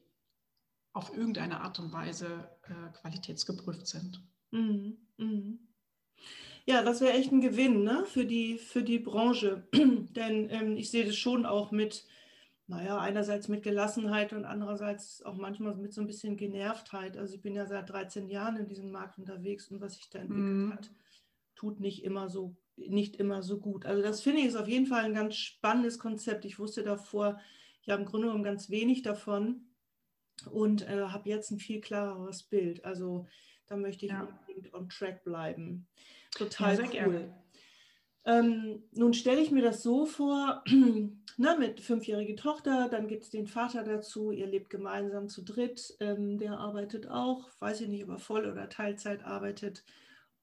[0.97, 4.19] auf irgendeine Art und Weise äh, qualitätsgeprüft sind.
[4.49, 4.97] Mhm.
[5.17, 5.59] Mhm.
[6.65, 8.03] Ja, das wäre echt ein Gewinn ne?
[8.05, 9.67] für, die, für die Branche.
[9.73, 12.05] Denn ähm, ich sehe das schon auch mit,
[12.65, 17.15] naja, einerseits mit Gelassenheit und andererseits auch manchmal mit so ein bisschen Genervtheit.
[17.15, 20.19] Also ich bin ja seit 13 Jahren in diesem Markt unterwegs und was sich da
[20.19, 20.73] entwickelt mhm.
[20.73, 20.91] hat,
[21.55, 23.87] tut nicht immer so nicht immer so gut.
[23.87, 26.45] Also das finde ich ist auf jeden Fall ein ganz spannendes Konzept.
[26.45, 27.39] Ich wusste davor,
[27.83, 29.66] ja im Grunde genommen ganz wenig davon
[30.51, 32.85] und äh, habe jetzt ein viel klareres Bild.
[32.85, 33.27] Also
[33.67, 34.21] da möchte ich ja.
[34.21, 35.87] unbedingt on track bleiben.
[36.31, 37.33] Total ja, cool.
[38.25, 40.61] Ähm, nun stelle ich mir das so vor,
[41.37, 45.95] ne, mit fünfjähriger Tochter, dann gibt es den Vater dazu, ihr lebt gemeinsam zu dritt,
[46.01, 49.85] ähm, der arbeitet auch, weiß ich nicht, ob er Voll- oder Teilzeit arbeitet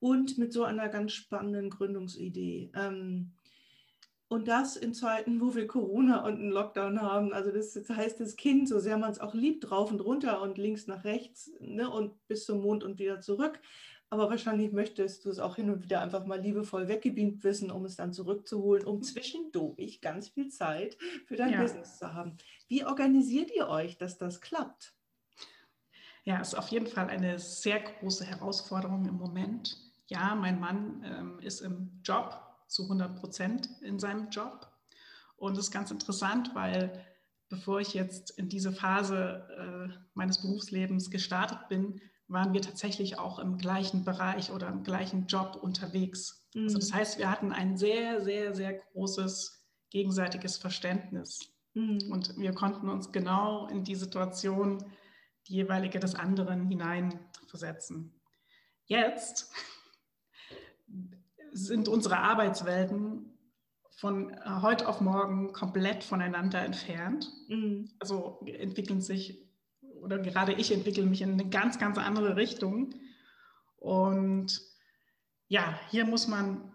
[0.01, 2.71] und mit so einer ganz spannenden Gründungsidee.
[2.75, 3.33] Ähm,
[4.35, 7.33] und das in Zeiten, wo wir Corona und einen Lockdown haben.
[7.33, 10.59] Also das, heißt, das Kind, so sehr man es auch liebt, drauf und runter und
[10.59, 13.61] links nach rechts ne, und bis zum Mond und wieder zurück.
[14.11, 17.85] Aber wahrscheinlich möchtest du es auch hin und wieder einfach mal liebevoll weggebeamt wissen, um
[17.85, 21.63] es dann zurückzuholen, um zwischendurch ganz viel Zeit für dein ja.
[21.63, 22.37] Business zu haben.
[22.67, 24.95] Wie organisiert ihr euch, dass das klappt?
[26.25, 29.79] Ja, es ist auf jeden Fall eine sehr große Herausforderung im Moment.
[30.09, 32.44] Ja, mein Mann ähm, ist im Job
[32.75, 34.69] zu 100 Prozent in seinem Job.
[35.37, 37.05] Und es ist ganz interessant, weil
[37.49, 43.39] bevor ich jetzt in diese Phase äh, meines Berufslebens gestartet bin, waren wir tatsächlich auch
[43.39, 46.49] im gleichen Bereich oder im gleichen Job unterwegs.
[46.55, 46.65] Mhm.
[46.65, 51.41] Also das heißt, wir hatten ein sehr, sehr, sehr großes gegenseitiges Verständnis.
[51.75, 52.11] Mhm.
[52.11, 54.85] Und wir konnten uns genau in die Situation,
[55.47, 58.21] die jeweilige des anderen hineinversetzen.
[58.87, 59.53] Jetzt
[61.55, 63.31] sind unsere Arbeitswelten
[63.91, 67.33] von heute auf morgen komplett voneinander entfernt.
[67.49, 67.91] Mhm.
[68.01, 69.49] Also entwickeln sich
[70.03, 72.95] oder gerade ich entwickle mich in eine ganz, ganz andere Richtung.
[73.77, 74.61] Und
[75.49, 76.75] ja, hier muss man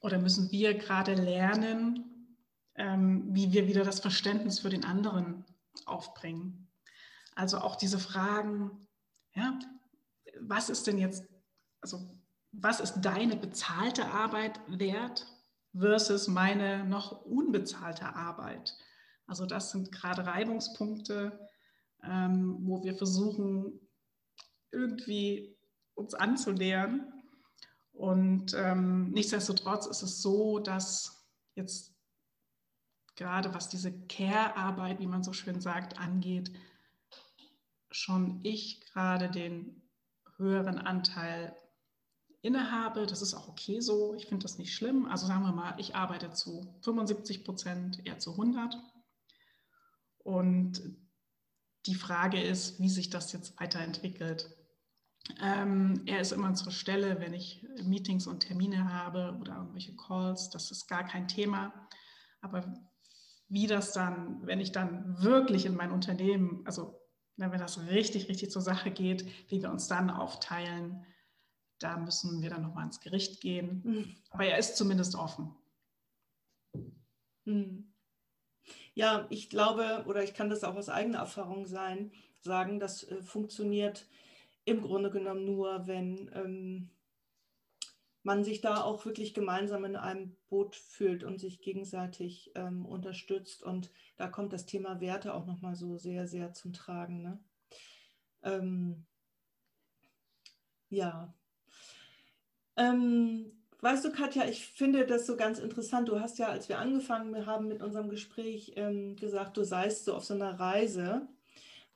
[0.00, 2.36] oder müssen wir gerade lernen,
[2.74, 5.44] ähm, wie wir wieder das Verständnis für den anderen
[5.86, 6.68] aufbringen.
[7.36, 8.88] Also auch diese Fragen,
[9.34, 9.58] ja,
[10.40, 11.24] was ist denn jetzt,
[11.80, 12.19] also
[12.52, 15.26] was ist deine bezahlte Arbeit wert
[15.72, 18.76] versus meine noch unbezahlte Arbeit?
[19.26, 21.48] Also das sind gerade Reibungspunkte,
[22.02, 23.80] ähm, wo wir versuchen,
[24.72, 25.56] irgendwie
[25.94, 27.12] uns anzunähern.
[27.92, 31.94] Und ähm, nichtsdestotrotz ist es so, dass jetzt
[33.16, 36.50] gerade was diese Care-Arbeit, wie man so schön sagt, angeht,
[37.90, 39.82] schon ich gerade den
[40.36, 41.54] höheren Anteil
[42.42, 43.06] innehabe.
[43.06, 44.14] Das ist auch okay so.
[44.14, 45.06] Ich finde das nicht schlimm.
[45.06, 48.76] Also sagen wir mal, ich arbeite zu 75 Prozent, eher zu 100.
[50.18, 50.82] Und
[51.86, 54.56] die Frage ist, wie sich das jetzt weiterentwickelt.
[55.40, 60.50] Ähm, er ist immer zur Stelle, wenn ich Meetings und Termine habe oder irgendwelche Calls.
[60.50, 61.88] Das ist gar kein Thema.
[62.40, 62.74] Aber
[63.48, 67.00] wie das dann, wenn ich dann wirklich in mein Unternehmen, also
[67.36, 71.04] wenn das richtig, richtig zur Sache geht, wie wir uns dann aufteilen,
[71.80, 73.82] da müssen wir dann nochmal ins Gericht gehen.
[73.84, 74.16] Mhm.
[74.30, 75.54] Aber er ist zumindest offen.
[77.44, 77.92] Mhm.
[78.94, 83.22] Ja, ich glaube, oder ich kann das auch aus eigener Erfahrung sein, sagen, das äh,
[83.22, 84.06] funktioniert
[84.64, 86.90] im Grunde genommen nur, wenn ähm,
[88.22, 93.62] man sich da auch wirklich gemeinsam in einem Boot fühlt und sich gegenseitig ähm, unterstützt.
[93.62, 97.22] Und da kommt das Thema Werte auch nochmal so sehr, sehr zum Tragen.
[97.22, 97.40] Ne?
[98.42, 99.06] Ähm,
[100.90, 101.32] ja.
[102.80, 106.08] Ähm, weißt du, Katja, ich finde das so ganz interessant.
[106.08, 110.14] Du hast ja, als wir angefangen haben mit unserem Gespräch, ähm, gesagt, du seist so
[110.14, 111.28] auf so einer Reise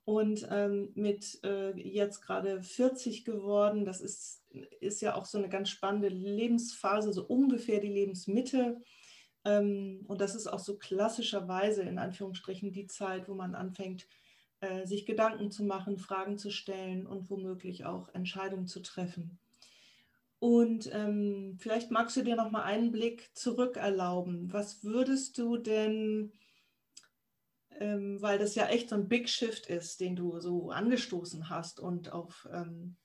[0.05, 3.87] und ähm, mit äh, jetzt gerade 40 geworden.
[3.87, 4.43] Das ist,
[4.81, 8.83] ist ja auch so eine ganz spannende Lebensphase, so ungefähr die Lebensmitte.
[9.47, 14.07] Ähm, und das ist auch so klassischerweise in Anführungsstrichen die Zeit, wo man anfängt,
[14.61, 19.39] äh, sich Gedanken zu machen, Fragen zu stellen und womöglich auch Entscheidungen zu treffen.
[20.45, 24.53] Und ähm, vielleicht magst du dir noch mal einen Blick zurück erlauben.
[24.53, 26.35] Was würdest du denn,
[27.81, 31.81] ähm, weil das ja echt so ein Big Shift ist, den du so angestoßen hast
[31.81, 32.99] und auf ähm,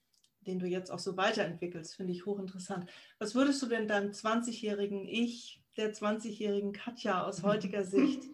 [0.47, 2.91] den du jetzt auch so weiterentwickelst, finde ich hochinteressant.
[3.19, 8.25] Was würdest du denn deinem 20-jährigen Ich, der 20-jährigen Katja aus heutiger Sicht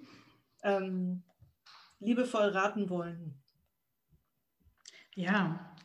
[0.63, 1.21] ähm,
[1.99, 3.39] liebevoll raten wollen?
[5.13, 5.77] Ja,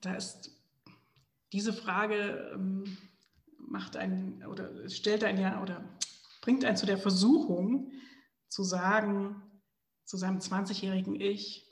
[0.00, 0.55] da ist
[1.52, 2.96] diese Frage ähm,
[3.58, 5.84] macht einen oder stellt einen ja oder
[6.40, 7.92] bringt einen zu der Versuchung
[8.48, 9.42] zu sagen
[10.04, 11.68] zu seinem 20-jährigen Ich,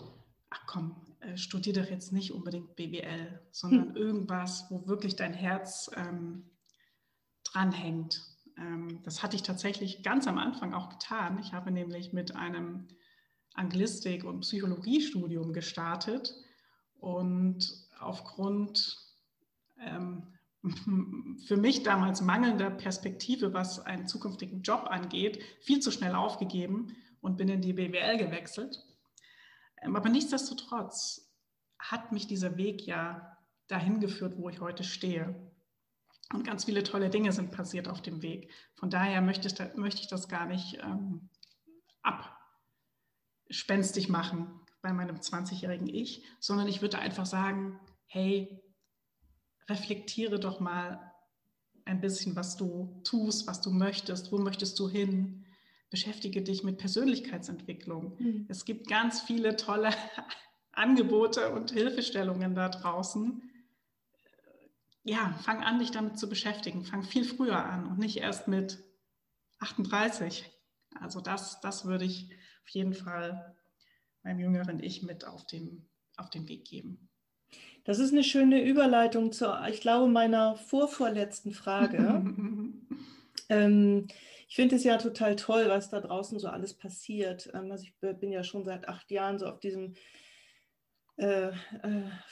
[0.50, 3.96] ach komm, äh, studier doch jetzt nicht unbedingt BWL, sondern hm.
[3.96, 6.50] irgendwas, wo wirklich dein Herz ähm,
[7.44, 8.22] dranhängt.
[8.58, 11.38] Ähm, das hatte ich tatsächlich ganz am Anfang auch getan.
[11.38, 12.88] Ich habe nämlich mit einem
[13.54, 16.34] Anglistik- und Psychologiestudium gestartet
[16.98, 19.03] und aufgrund
[21.46, 27.36] für mich damals mangelnder Perspektive, was einen zukünftigen Job angeht, viel zu schnell aufgegeben und
[27.36, 28.82] bin in die BWL gewechselt.
[29.82, 31.30] Ähm, aber nichtsdestotrotz
[31.78, 33.36] hat mich dieser Weg ja
[33.68, 35.52] dahin geführt, wo ich heute stehe.
[36.32, 38.50] Und ganz viele tolle Dinge sind passiert auf dem Weg.
[38.76, 41.28] Von daher möchte ich, möchte ich das gar nicht ähm,
[43.48, 48.63] abspenstig machen bei meinem 20-jährigen Ich, sondern ich würde einfach sagen, hey,
[49.68, 51.12] reflektiere doch mal
[51.84, 55.44] ein bisschen, was du tust, was du möchtest, wo möchtest du hin.
[55.90, 58.16] Beschäftige dich mit Persönlichkeitsentwicklung.
[58.18, 58.46] Mhm.
[58.48, 59.90] Es gibt ganz viele tolle
[60.72, 63.42] Angebote und Hilfestellungen da draußen.
[65.04, 66.84] Ja, fang an, dich damit zu beschäftigen.
[66.84, 68.82] Fang viel früher an und nicht erst mit
[69.60, 70.50] 38.
[71.00, 72.30] Also das, das würde ich
[72.62, 73.54] auf jeden Fall
[74.22, 77.10] meinem jüngeren Ich mit auf den, auf den Weg geben.
[77.84, 81.98] Das ist eine schöne Überleitung zur, ich glaube, meiner vorvorletzten Frage.
[83.48, 84.06] ähm,
[84.48, 87.50] ich finde es ja total toll, was da draußen so alles passiert.
[87.54, 89.94] Ähm, also ich bin ja schon seit acht Jahren so auf diesem
[91.16, 91.52] äh, äh,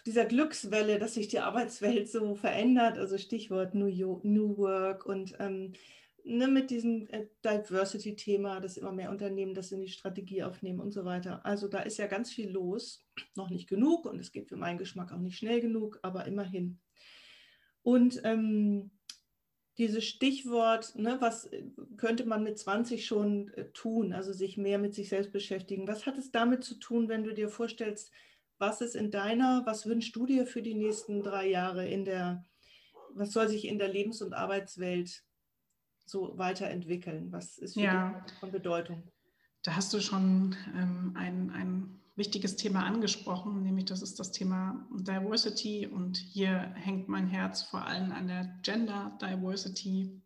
[0.07, 5.75] dieser Glückswelle, dass sich die Arbeitswelt so verändert, also Stichwort New, New Work und ähm,
[6.25, 10.93] ne, mit diesem äh, Diversity-Thema, dass immer mehr Unternehmen das in die Strategie aufnehmen und
[10.93, 11.45] so weiter.
[11.45, 13.05] Also da ist ja ganz viel los,
[13.35, 16.81] noch nicht genug und es geht für meinen Geschmack auch nicht schnell genug, aber immerhin.
[17.83, 18.91] Und ähm,
[19.79, 21.51] dieses Stichwort, ne, was
[21.97, 25.89] könnte man mit 20 schon äh, tun, also sich mehr mit sich selbst beschäftigen.
[25.89, 28.13] Was hat es damit zu tun, wenn du dir vorstellst,
[28.59, 32.45] was ist in deiner, was wünschst du dir für die nächsten drei Jahre in der,
[33.15, 35.25] was soll sich in der Lebens- und Arbeitswelt
[36.13, 37.33] so weiterentwickeln?
[37.33, 38.21] Was ist für ja.
[38.21, 39.03] dich von Bedeutung?
[39.63, 44.87] Da hast du schon ähm, ein, ein wichtiges Thema angesprochen, nämlich das ist das Thema
[44.93, 50.23] Diversity und hier hängt mein Herz vor allem an der Gender Diversity.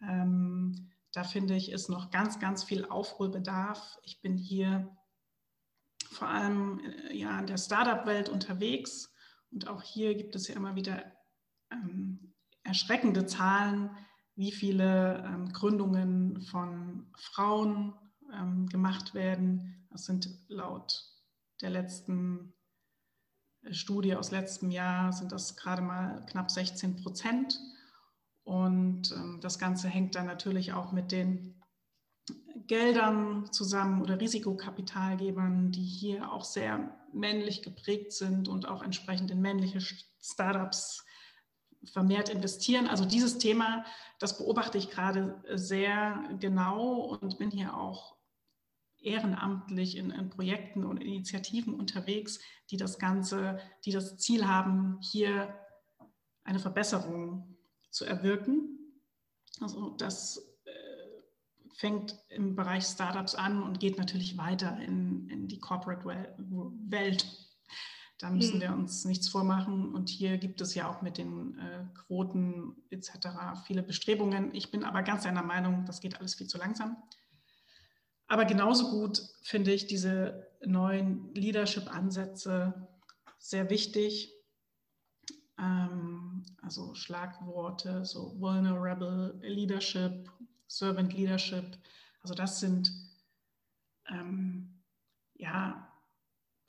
[0.00, 3.98] Ähm, da finde ich, ist noch ganz, ganz viel Aufholbedarf.
[4.02, 4.96] Ich bin hier
[6.10, 9.12] vor allem äh, ja, in der Startup-Welt unterwegs
[9.50, 11.12] und auch hier gibt es ja immer wieder
[11.70, 13.90] ähm, erschreckende Zahlen,
[14.36, 17.94] wie viele ähm, Gründungen von Frauen
[18.32, 19.86] ähm, gemacht werden.
[19.90, 21.04] Das sind laut
[21.60, 22.52] der letzten
[23.62, 27.58] äh, Studie aus letztem Jahr sind das gerade mal knapp 16 Prozent.
[28.42, 31.62] Und ähm, das Ganze hängt dann natürlich auch mit den
[32.66, 39.40] Geldern zusammen oder Risikokapitalgebern, die hier auch sehr männlich geprägt sind und auch entsprechend in
[39.40, 39.80] männliche
[40.20, 41.04] Startups
[41.86, 42.86] vermehrt investieren.
[42.86, 43.84] Also dieses Thema,
[44.18, 48.16] das beobachte ich gerade sehr genau und bin hier auch
[49.04, 55.54] ehrenamtlich in, in, Projekten und Initiativen unterwegs, die das Ganze, die das Ziel haben, hier
[56.42, 57.56] eine Verbesserung
[57.90, 58.78] zu erwirken.
[59.60, 60.70] Also das äh,
[61.74, 67.26] fängt im Bereich Startups an und geht natürlich weiter in, in die Corporate Welt.
[68.18, 68.62] Da müssen mhm.
[68.62, 69.92] wir uns nichts vormachen.
[69.94, 73.10] Und hier gibt es ja auch mit den äh, Quoten etc.
[73.66, 74.54] viele Bestrebungen.
[74.54, 76.96] Ich bin aber ganz einer Meinung, das geht alles viel zu langsam.
[78.26, 82.88] Aber genauso gut finde ich diese neuen Leadership-Ansätze
[83.38, 84.32] sehr wichtig.
[85.58, 90.30] Ähm, also Schlagworte, so Vulnerable Leadership,
[90.66, 91.76] Servant Leadership.
[92.22, 92.90] Also das sind
[94.08, 94.82] ähm,
[95.34, 95.93] ja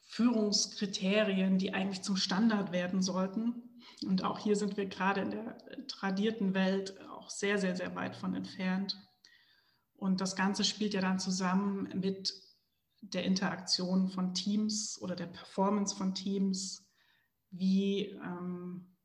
[0.06, 3.64] Führungskriterien, die eigentlich zum Standard werden sollten.
[4.06, 8.16] Und auch hier sind wir gerade in der tradierten Welt auch sehr, sehr, sehr weit
[8.16, 8.98] von entfernt.
[9.96, 12.34] Und das Ganze spielt ja dann zusammen mit
[13.02, 16.86] der Interaktion von Teams oder der Performance von Teams.
[17.52, 18.96] Wie ähm,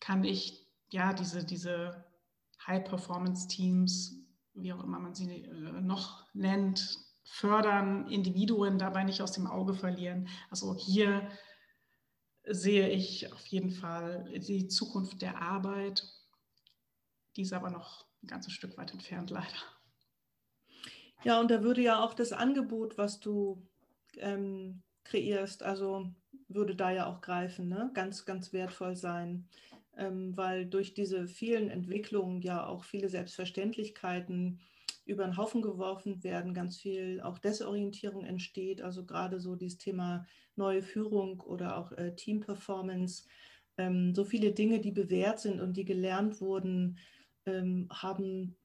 [0.00, 2.04] kann ich ja diese, diese
[2.66, 6.98] High-Performance-Teams, wie auch immer man sie äh, noch nennt,
[7.30, 10.28] fördern, Individuen dabei nicht aus dem Auge verlieren.
[10.50, 11.28] Also hier
[12.44, 16.02] sehe ich auf jeden Fall die Zukunft der Arbeit.
[17.36, 19.46] Die ist aber noch ein ganzes Stück weit entfernt, leider.
[21.24, 23.66] Ja, und da würde ja auch das Angebot, was du
[24.16, 26.14] ähm, kreierst, also
[26.48, 27.90] würde da ja auch greifen, ne?
[27.92, 29.48] ganz, ganz wertvoll sein,
[29.96, 34.60] ähm, weil durch diese vielen Entwicklungen ja auch viele Selbstverständlichkeiten
[35.08, 40.26] über den Haufen geworfen werden, ganz viel auch Desorientierung entsteht, also gerade so dieses Thema
[40.54, 43.26] neue Führung oder auch äh, Team-Performance,
[43.78, 46.98] ähm, so viele Dinge, die bewährt sind und die gelernt wurden,
[47.46, 48.56] ähm, haben,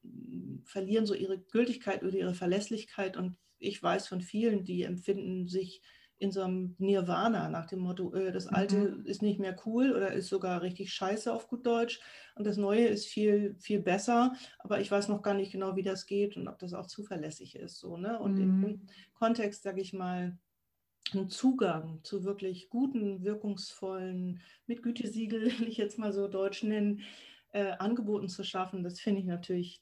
[0.64, 3.16] verlieren so ihre Gültigkeit oder ihre Verlässlichkeit.
[3.16, 5.80] Und ich weiß von vielen, die empfinden sich
[6.24, 9.06] in so einem Nirvana nach dem Motto, äh, das Alte mhm.
[9.06, 12.00] ist nicht mehr cool oder ist sogar richtig scheiße auf gut Deutsch
[12.34, 15.82] und das Neue ist viel, viel besser, aber ich weiß noch gar nicht genau, wie
[15.82, 17.78] das geht und ob das auch zuverlässig ist.
[17.78, 18.18] So, ne?
[18.18, 18.64] Und mhm.
[18.64, 20.36] im Kontext, sage ich mal,
[21.12, 27.02] einen Zugang zu wirklich guten, wirkungsvollen, mit Gütesiegel, will ich jetzt mal so deutsch nennen,
[27.52, 28.82] äh, Angeboten zu schaffen.
[28.82, 29.80] Das finde ich natürlich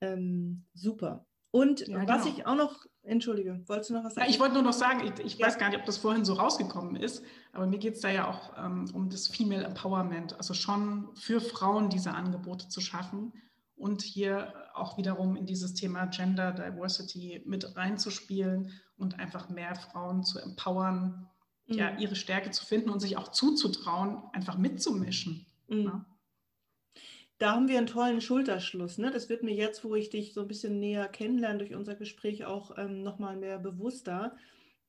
[0.00, 1.26] ähm, super.
[1.52, 2.36] Und ja, was genau.
[2.36, 4.26] ich auch noch, entschuldige, wolltest du noch was sagen?
[4.26, 5.46] Ja, ich wollte nur noch sagen, ich, ich ja.
[5.46, 8.28] weiß gar nicht, ob das vorhin so rausgekommen ist, aber mir geht es da ja
[8.28, 13.32] auch ähm, um das Female Empowerment, also schon für Frauen diese Angebote zu schaffen
[13.76, 20.22] und hier auch wiederum in dieses Thema Gender Diversity mit reinzuspielen und einfach mehr Frauen
[20.22, 21.28] zu empowern,
[21.66, 21.74] mhm.
[21.74, 25.46] ja, ihre Stärke zu finden und sich auch zuzutrauen, einfach mitzumischen.
[25.68, 25.84] Mhm.
[25.84, 26.06] Ja
[27.40, 28.98] da haben wir einen tollen Schulterschluss.
[28.98, 29.10] Ne?
[29.10, 32.44] Das wird mir jetzt, wo ich dich so ein bisschen näher kennenlerne durch unser Gespräch,
[32.44, 34.36] auch ähm, nochmal mehr bewusster.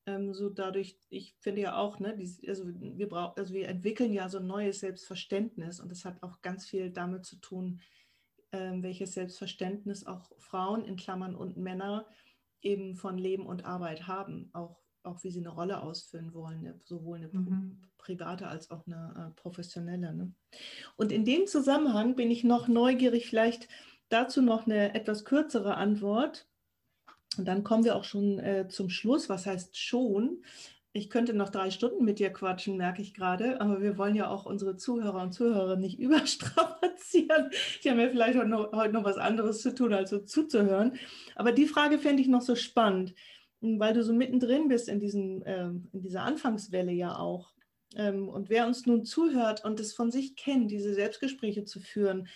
[0.05, 4.11] Ähm, so dadurch, ich finde ja auch, ne, die, also, wir brauch, also wir entwickeln
[4.11, 7.79] ja so ein neues Selbstverständnis und das hat auch ganz viel damit zu tun,
[8.51, 12.05] ähm, welches Selbstverständnis auch Frauen in Klammern und Männer
[12.61, 16.79] eben von Leben und Arbeit haben, auch auch wie sie eine Rolle ausfüllen wollen, ne?
[16.83, 17.81] sowohl eine mhm.
[17.97, 20.13] private als auch eine äh, professionelle.
[20.13, 20.31] Ne?
[20.95, 23.67] Und in dem Zusammenhang bin ich noch neugierig, vielleicht
[24.09, 26.47] dazu noch eine etwas kürzere Antwort.
[27.37, 29.29] Und dann kommen wir auch schon äh, zum Schluss.
[29.29, 30.43] Was heißt schon?
[30.93, 34.29] Ich könnte noch drei Stunden mit dir quatschen, merke ich gerade, aber wir wollen ja
[34.29, 37.49] auch unsere Zuhörer und Zuhörer nicht überstrapazieren.
[37.83, 40.97] Die haben ja vielleicht heute noch, heute noch was anderes zu tun, als so zuzuhören.
[41.35, 43.13] Aber die Frage fände ich noch so spannend
[43.61, 47.53] weil du so mittendrin bist in, diesen, äh, in dieser Anfangswelle ja auch.
[47.95, 52.27] Ähm, und wer uns nun zuhört und es von sich kennt, diese Selbstgespräche zu führen,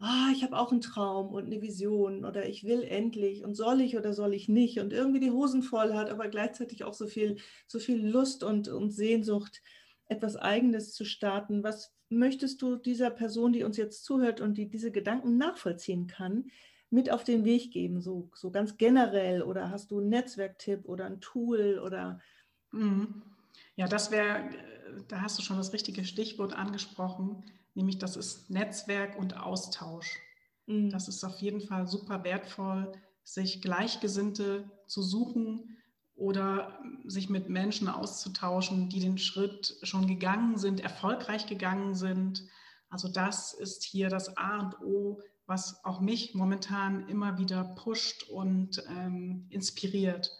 [0.00, 3.80] ah, ich habe auch einen Traum und eine Vision oder ich will endlich und soll
[3.80, 7.06] ich oder soll ich nicht und irgendwie die Hosen voll hat, aber gleichzeitig auch so
[7.06, 9.62] viel, so viel Lust und, und Sehnsucht,
[10.06, 11.62] etwas Eigenes zu starten.
[11.62, 16.50] Was möchtest du dieser Person, die uns jetzt zuhört und die diese Gedanken nachvollziehen kann,
[16.94, 19.42] mit auf den Weg geben, so, so ganz generell?
[19.42, 22.20] Oder hast du einen Netzwerktipp oder ein Tool oder?
[22.70, 23.22] Mhm.
[23.74, 24.48] Ja, das wäre,
[25.08, 27.42] da hast du schon das richtige Stichwort angesprochen,
[27.74, 30.20] nämlich das ist Netzwerk und Austausch.
[30.66, 30.90] Mhm.
[30.90, 32.92] Das ist auf jeden Fall super wertvoll,
[33.24, 35.76] sich Gleichgesinnte zu suchen
[36.14, 42.46] oder sich mit Menschen auszutauschen, die den Schritt schon gegangen sind, erfolgreich gegangen sind.
[42.88, 48.24] Also das ist hier das A und O was auch mich momentan immer wieder pusht
[48.30, 50.30] und ähm, inspiriert.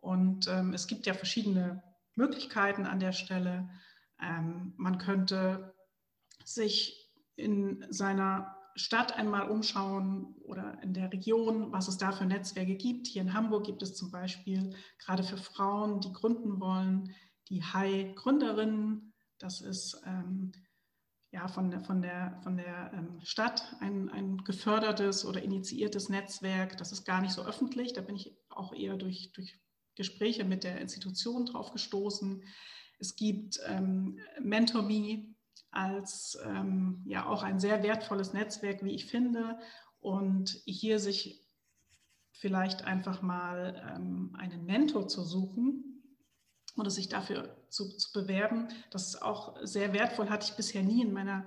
[0.00, 1.82] Und ähm, es gibt ja verschiedene
[2.14, 3.70] Möglichkeiten an der Stelle.
[4.20, 5.74] Ähm, man könnte
[6.44, 12.76] sich in seiner Stadt einmal umschauen oder in der Region, was es da für Netzwerke
[12.76, 13.06] gibt.
[13.06, 17.14] Hier in Hamburg gibt es zum Beispiel gerade für Frauen, die gründen wollen,
[17.48, 19.12] die High Gründerinnen.
[19.38, 20.52] Das ist ähm,
[21.32, 26.76] ja, von der, von der, von der ähm, Stadt ein, ein gefördertes oder initiiertes Netzwerk.
[26.76, 27.92] Das ist gar nicht so öffentlich.
[27.92, 29.60] Da bin ich auch eher durch, durch
[29.94, 32.42] Gespräche mit der Institution drauf gestoßen.
[32.98, 35.34] Es gibt ähm, MentorMe
[35.70, 39.58] als ähm, ja auch ein sehr wertvolles Netzwerk, wie ich finde.
[40.00, 41.46] Und hier sich
[42.32, 45.90] vielleicht einfach mal ähm, einen Mentor zu suchen,
[46.76, 48.68] oder sich dafür zu, zu bewerben.
[48.90, 51.46] Das ist auch sehr wertvoll, hatte ich bisher nie in meiner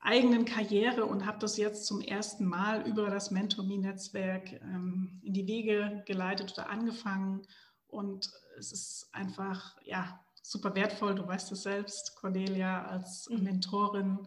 [0.00, 5.46] eigenen Karriere und habe das jetzt zum ersten Mal über das MentorMe-Netzwerk ähm, in die
[5.46, 7.46] Wege geleitet oder angefangen.
[7.86, 11.14] Und es ist einfach, ja, super wertvoll.
[11.14, 13.44] Du weißt es selbst, Cornelia, als mhm.
[13.44, 14.18] Mentorin.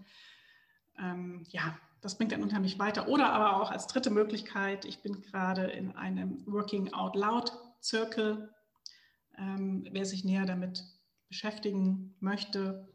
[0.98, 3.10] Ähm, ja, das bringt dann unheimlich weiter.
[3.10, 7.52] Oder aber auch als dritte Möglichkeit, ich bin gerade in einem Working Out Loud
[7.82, 8.50] Zirkel
[9.38, 10.84] ähm, wer sich näher damit
[11.36, 12.88] beschäftigen möchte,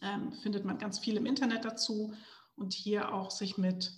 [0.00, 2.14] ähm, findet man ganz viel im Internet dazu
[2.56, 3.92] und hier auch sich mit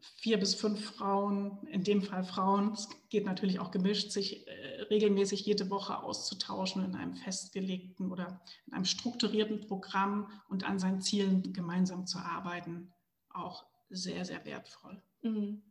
[0.00, 4.82] vier bis fünf Frauen, in dem Fall Frauen, es geht natürlich auch gemischt, sich äh,
[4.84, 11.02] regelmäßig jede Woche auszutauschen in einem festgelegten oder in einem strukturierten Programm und an seinen
[11.02, 12.94] Zielen gemeinsam zu arbeiten,
[13.28, 15.02] auch sehr, sehr wertvoll.
[15.22, 15.62] Mhm.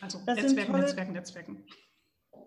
[0.00, 1.64] Also das Netzwerken, Netzwerken, Netzwerken.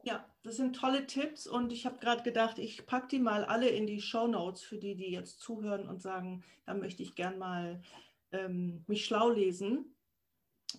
[0.03, 3.69] Ja, das sind tolle Tipps und ich habe gerade gedacht, ich packe die mal alle
[3.69, 7.37] in die Show Notes für die, die jetzt zuhören und sagen, da möchte ich gern
[7.37, 7.81] mal
[8.31, 9.95] ähm, mich schlau lesen.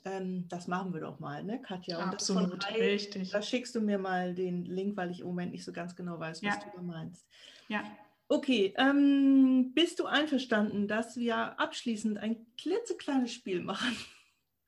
[0.05, 2.03] Ähm, das machen wir doch mal, ne, Katja?
[2.03, 3.31] Und Absolut, Hai, richtig.
[3.31, 6.19] Da schickst du mir mal den Link, weil ich im Moment nicht so ganz genau
[6.19, 6.61] weiß, was ja.
[6.61, 7.27] du da meinst.
[7.69, 7.85] Ja.
[8.29, 13.97] Okay, ähm, bist du einverstanden, dass wir abschließend ein klitzekleines Spiel machen?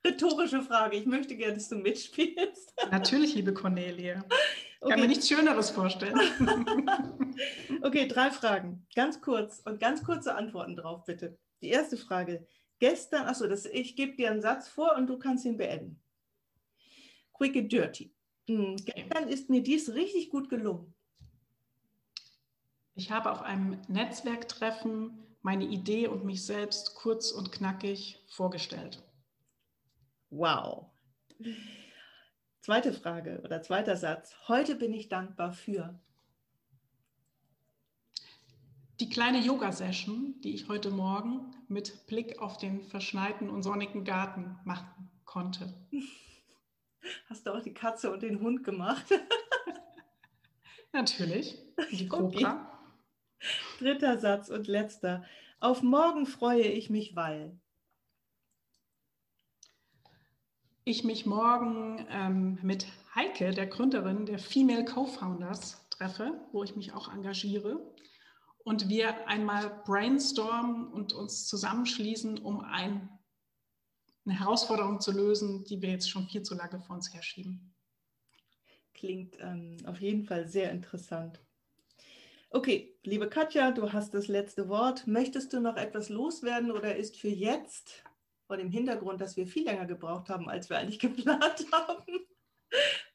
[0.04, 0.96] Rhetorische Frage.
[0.96, 2.74] Ich möchte gerne, dass du mitspielst.
[2.90, 4.24] Natürlich, liebe Cornelia.
[4.28, 4.90] Ich okay.
[4.90, 6.18] kann mir nichts Schöneres vorstellen.
[7.82, 8.84] okay, drei Fragen.
[8.96, 11.38] Ganz kurz und ganz kurze Antworten drauf, bitte.
[11.60, 12.46] Die erste Frage.
[12.80, 16.02] Gestern, achso, das, ich gebe dir einen Satz vor und du kannst ihn beenden.
[17.32, 18.12] Quick and dirty.
[18.48, 20.92] Hm, gestern ist mir dies richtig gut gelungen.
[22.96, 29.02] Ich habe auf einem Netzwerktreffen meine Idee und mich selbst kurz und knackig vorgestellt.
[30.34, 30.86] Wow.
[32.60, 34.34] Zweite Frage oder zweiter Satz.
[34.48, 36.00] Heute bin ich dankbar für.
[38.98, 44.58] Die kleine Yoga-Session, die ich heute Morgen mit Blick auf den verschneiten und sonnigen Garten
[44.64, 45.74] machen konnte.
[47.28, 49.04] Hast du auch die Katze und den Hund gemacht?
[50.92, 51.58] Natürlich.
[51.90, 52.72] Die Cobra.
[53.38, 53.48] Okay.
[53.80, 55.26] Dritter Satz und letzter.
[55.60, 57.60] Auf morgen freue ich mich, weil.
[60.84, 66.92] Ich mich morgen ähm, mit Heike, der Gründerin der Female Co-Founders, treffe, wo ich mich
[66.92, 67.94] auch engagiere.
[68.64, 73.08] Und wir einmal brainstormen und uns zusammenschließen, um ein,
[74.26, 77.72] eine Herausforderung zu lösen, die wir jetzt schon viel zu lange vor uns herschieben.
[78.92, 81.40] Klingt ähm, auf jeden Fall sehr interessant.
[82.50, 85.06] Okay, liebe Katja, du hast das letzte Wort.
[85.06, 88.02] Möchtest du noch etwas loswerden oder ist für jetzt,
[88.52, 92.04] vor dem Hintergrund, dass wir viel länger gebraucht haben, als wir eigentlich geplant haben,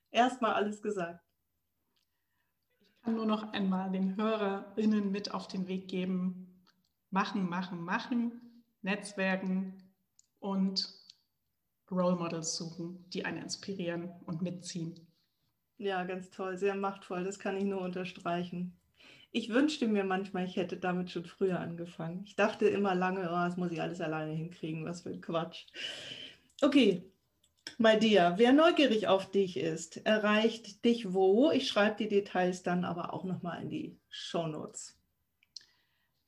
[0.09, 1.23] erstmal alles gesagt?
[2.79, 6.63] Ich kann nur noch einmal den HörerInnen mit auf den Weg geben:
[7.11, 9.93] machen, machen, machen, Netzwerken
[10.39, 10.91] und
[11.91, 15.07] Role Models suchen, die einen inspirieren und mitziehen.
[15.77, 17.23] Ja, ganz toll, sehr machtvoll.
[17.23, 18.75] Das kann ich nur unterstreichen.
[19.31, 22.23] Ich wünschte mir manchmal, ich hätte damit schon früher angefangen.
[22.25, 24.85] Ich dachte immer lange, oh, das muss ich alles alleine hinkriegen.
[24.85, 25.65] Was für ein Quatsch.
[26.61, 27.03] Okay,
[27.77, 31.51] my dear, wer neugierig auf dich ist, erreicht dich wo?
[31.51, 34.97] Ich schreibe die Details dann aber auch nochmal in die Show Notes.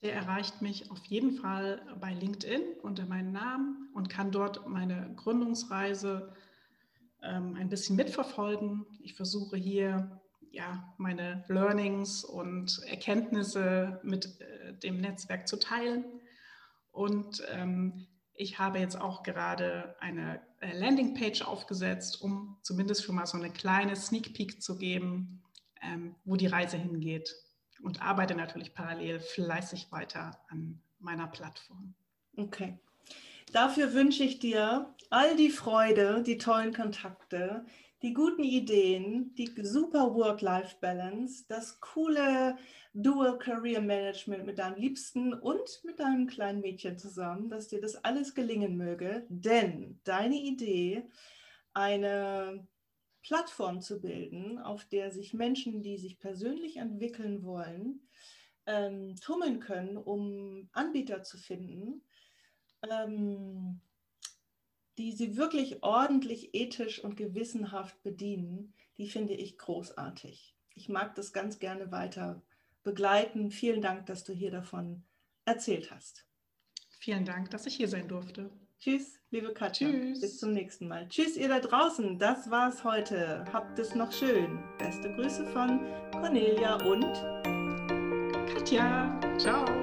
[0.02, 5.14] Der erreicht mich auf jeden Fall bei LinkedIn unter meinem Namen und kann dort meine
[5.16, 6.34] Gründungsreise
[7.22, 8.86] ähm, ein bisschen mitverfolgen.
[9.02, 10.19] Ich versuche hier
[10.52, 16.06] ja, meine Learnings und Erkenntnisse mit äh, dem Netzwerk zu teilen.
[16.92, 23.26] Und ähm, ich habe jetzt auch gerade eine äh, Landingpage aufgesetzt, um zumindest schon mal
[23.26, 25.44] so eine kleine Sneak Peek zu geben,
[25.82, 27.36] ähm, wo die Reise hingeht.
[27.82, 31.94] Und arbeite natürlich parallel fleißig weiter an meiner Plattform.
[32.36, 32.78] Okay.
[33.54, 37.66] Dafür wünsche ich dir all die Freude, die tollen Kontakte,
[38.02, 42.58] die guten Ideen, die super Work-Life-Balance, das coole
[42.94, 47.96] Dual Career Management mit deinem Liebsten und mit deinem kleinen Mädchen zusammen, dass dir das
[48.04, 49.26] alles gelingen möge.
[49.30, 51.10] Denn deine Idee,
[51.74, 52.66] eine
[53.22, 58.08] Plattform zu bilden, auf der sich Menschen, die sich persönlich entwickeln wollen,
[58.66, 62.02] ähm, tummeln können, um Anbieter zu finden,
[62.90, 63.82] ähm,
[65.00, 70.54] die sie wirklich ordentlich ethisch und gewissenhaft bedienen, die finde ich großartig.
[70.76, 72.44] Ich mag das ganz gerne weiter
[72.84, 73.50] begleiten.
[73.50, 75.04] Vielen Dank, dass du hier davon
[75.46, 76.26] erzählt hast.
[77.00, 78.52] Vielen Dank, dass ich hier sein durfte.
[78.78, 79.90] Tschüss, liebe Katja.
[79.90, 80.20] Tschüss.
[80.20, 81.08] Bis zum nächsten Mal.
[81.08, 82.20] Tschüss, ihr da draußen.
[82.20, 83.46] Das war's heute.
[83.54, 84.60] Habt es noch schön.
[84.80, 85.80] Beste Grüße von
[86.12, 87.14] Cornelia und
[88.54, 89.18] Katja.
[89.38, 89.79] Ciao.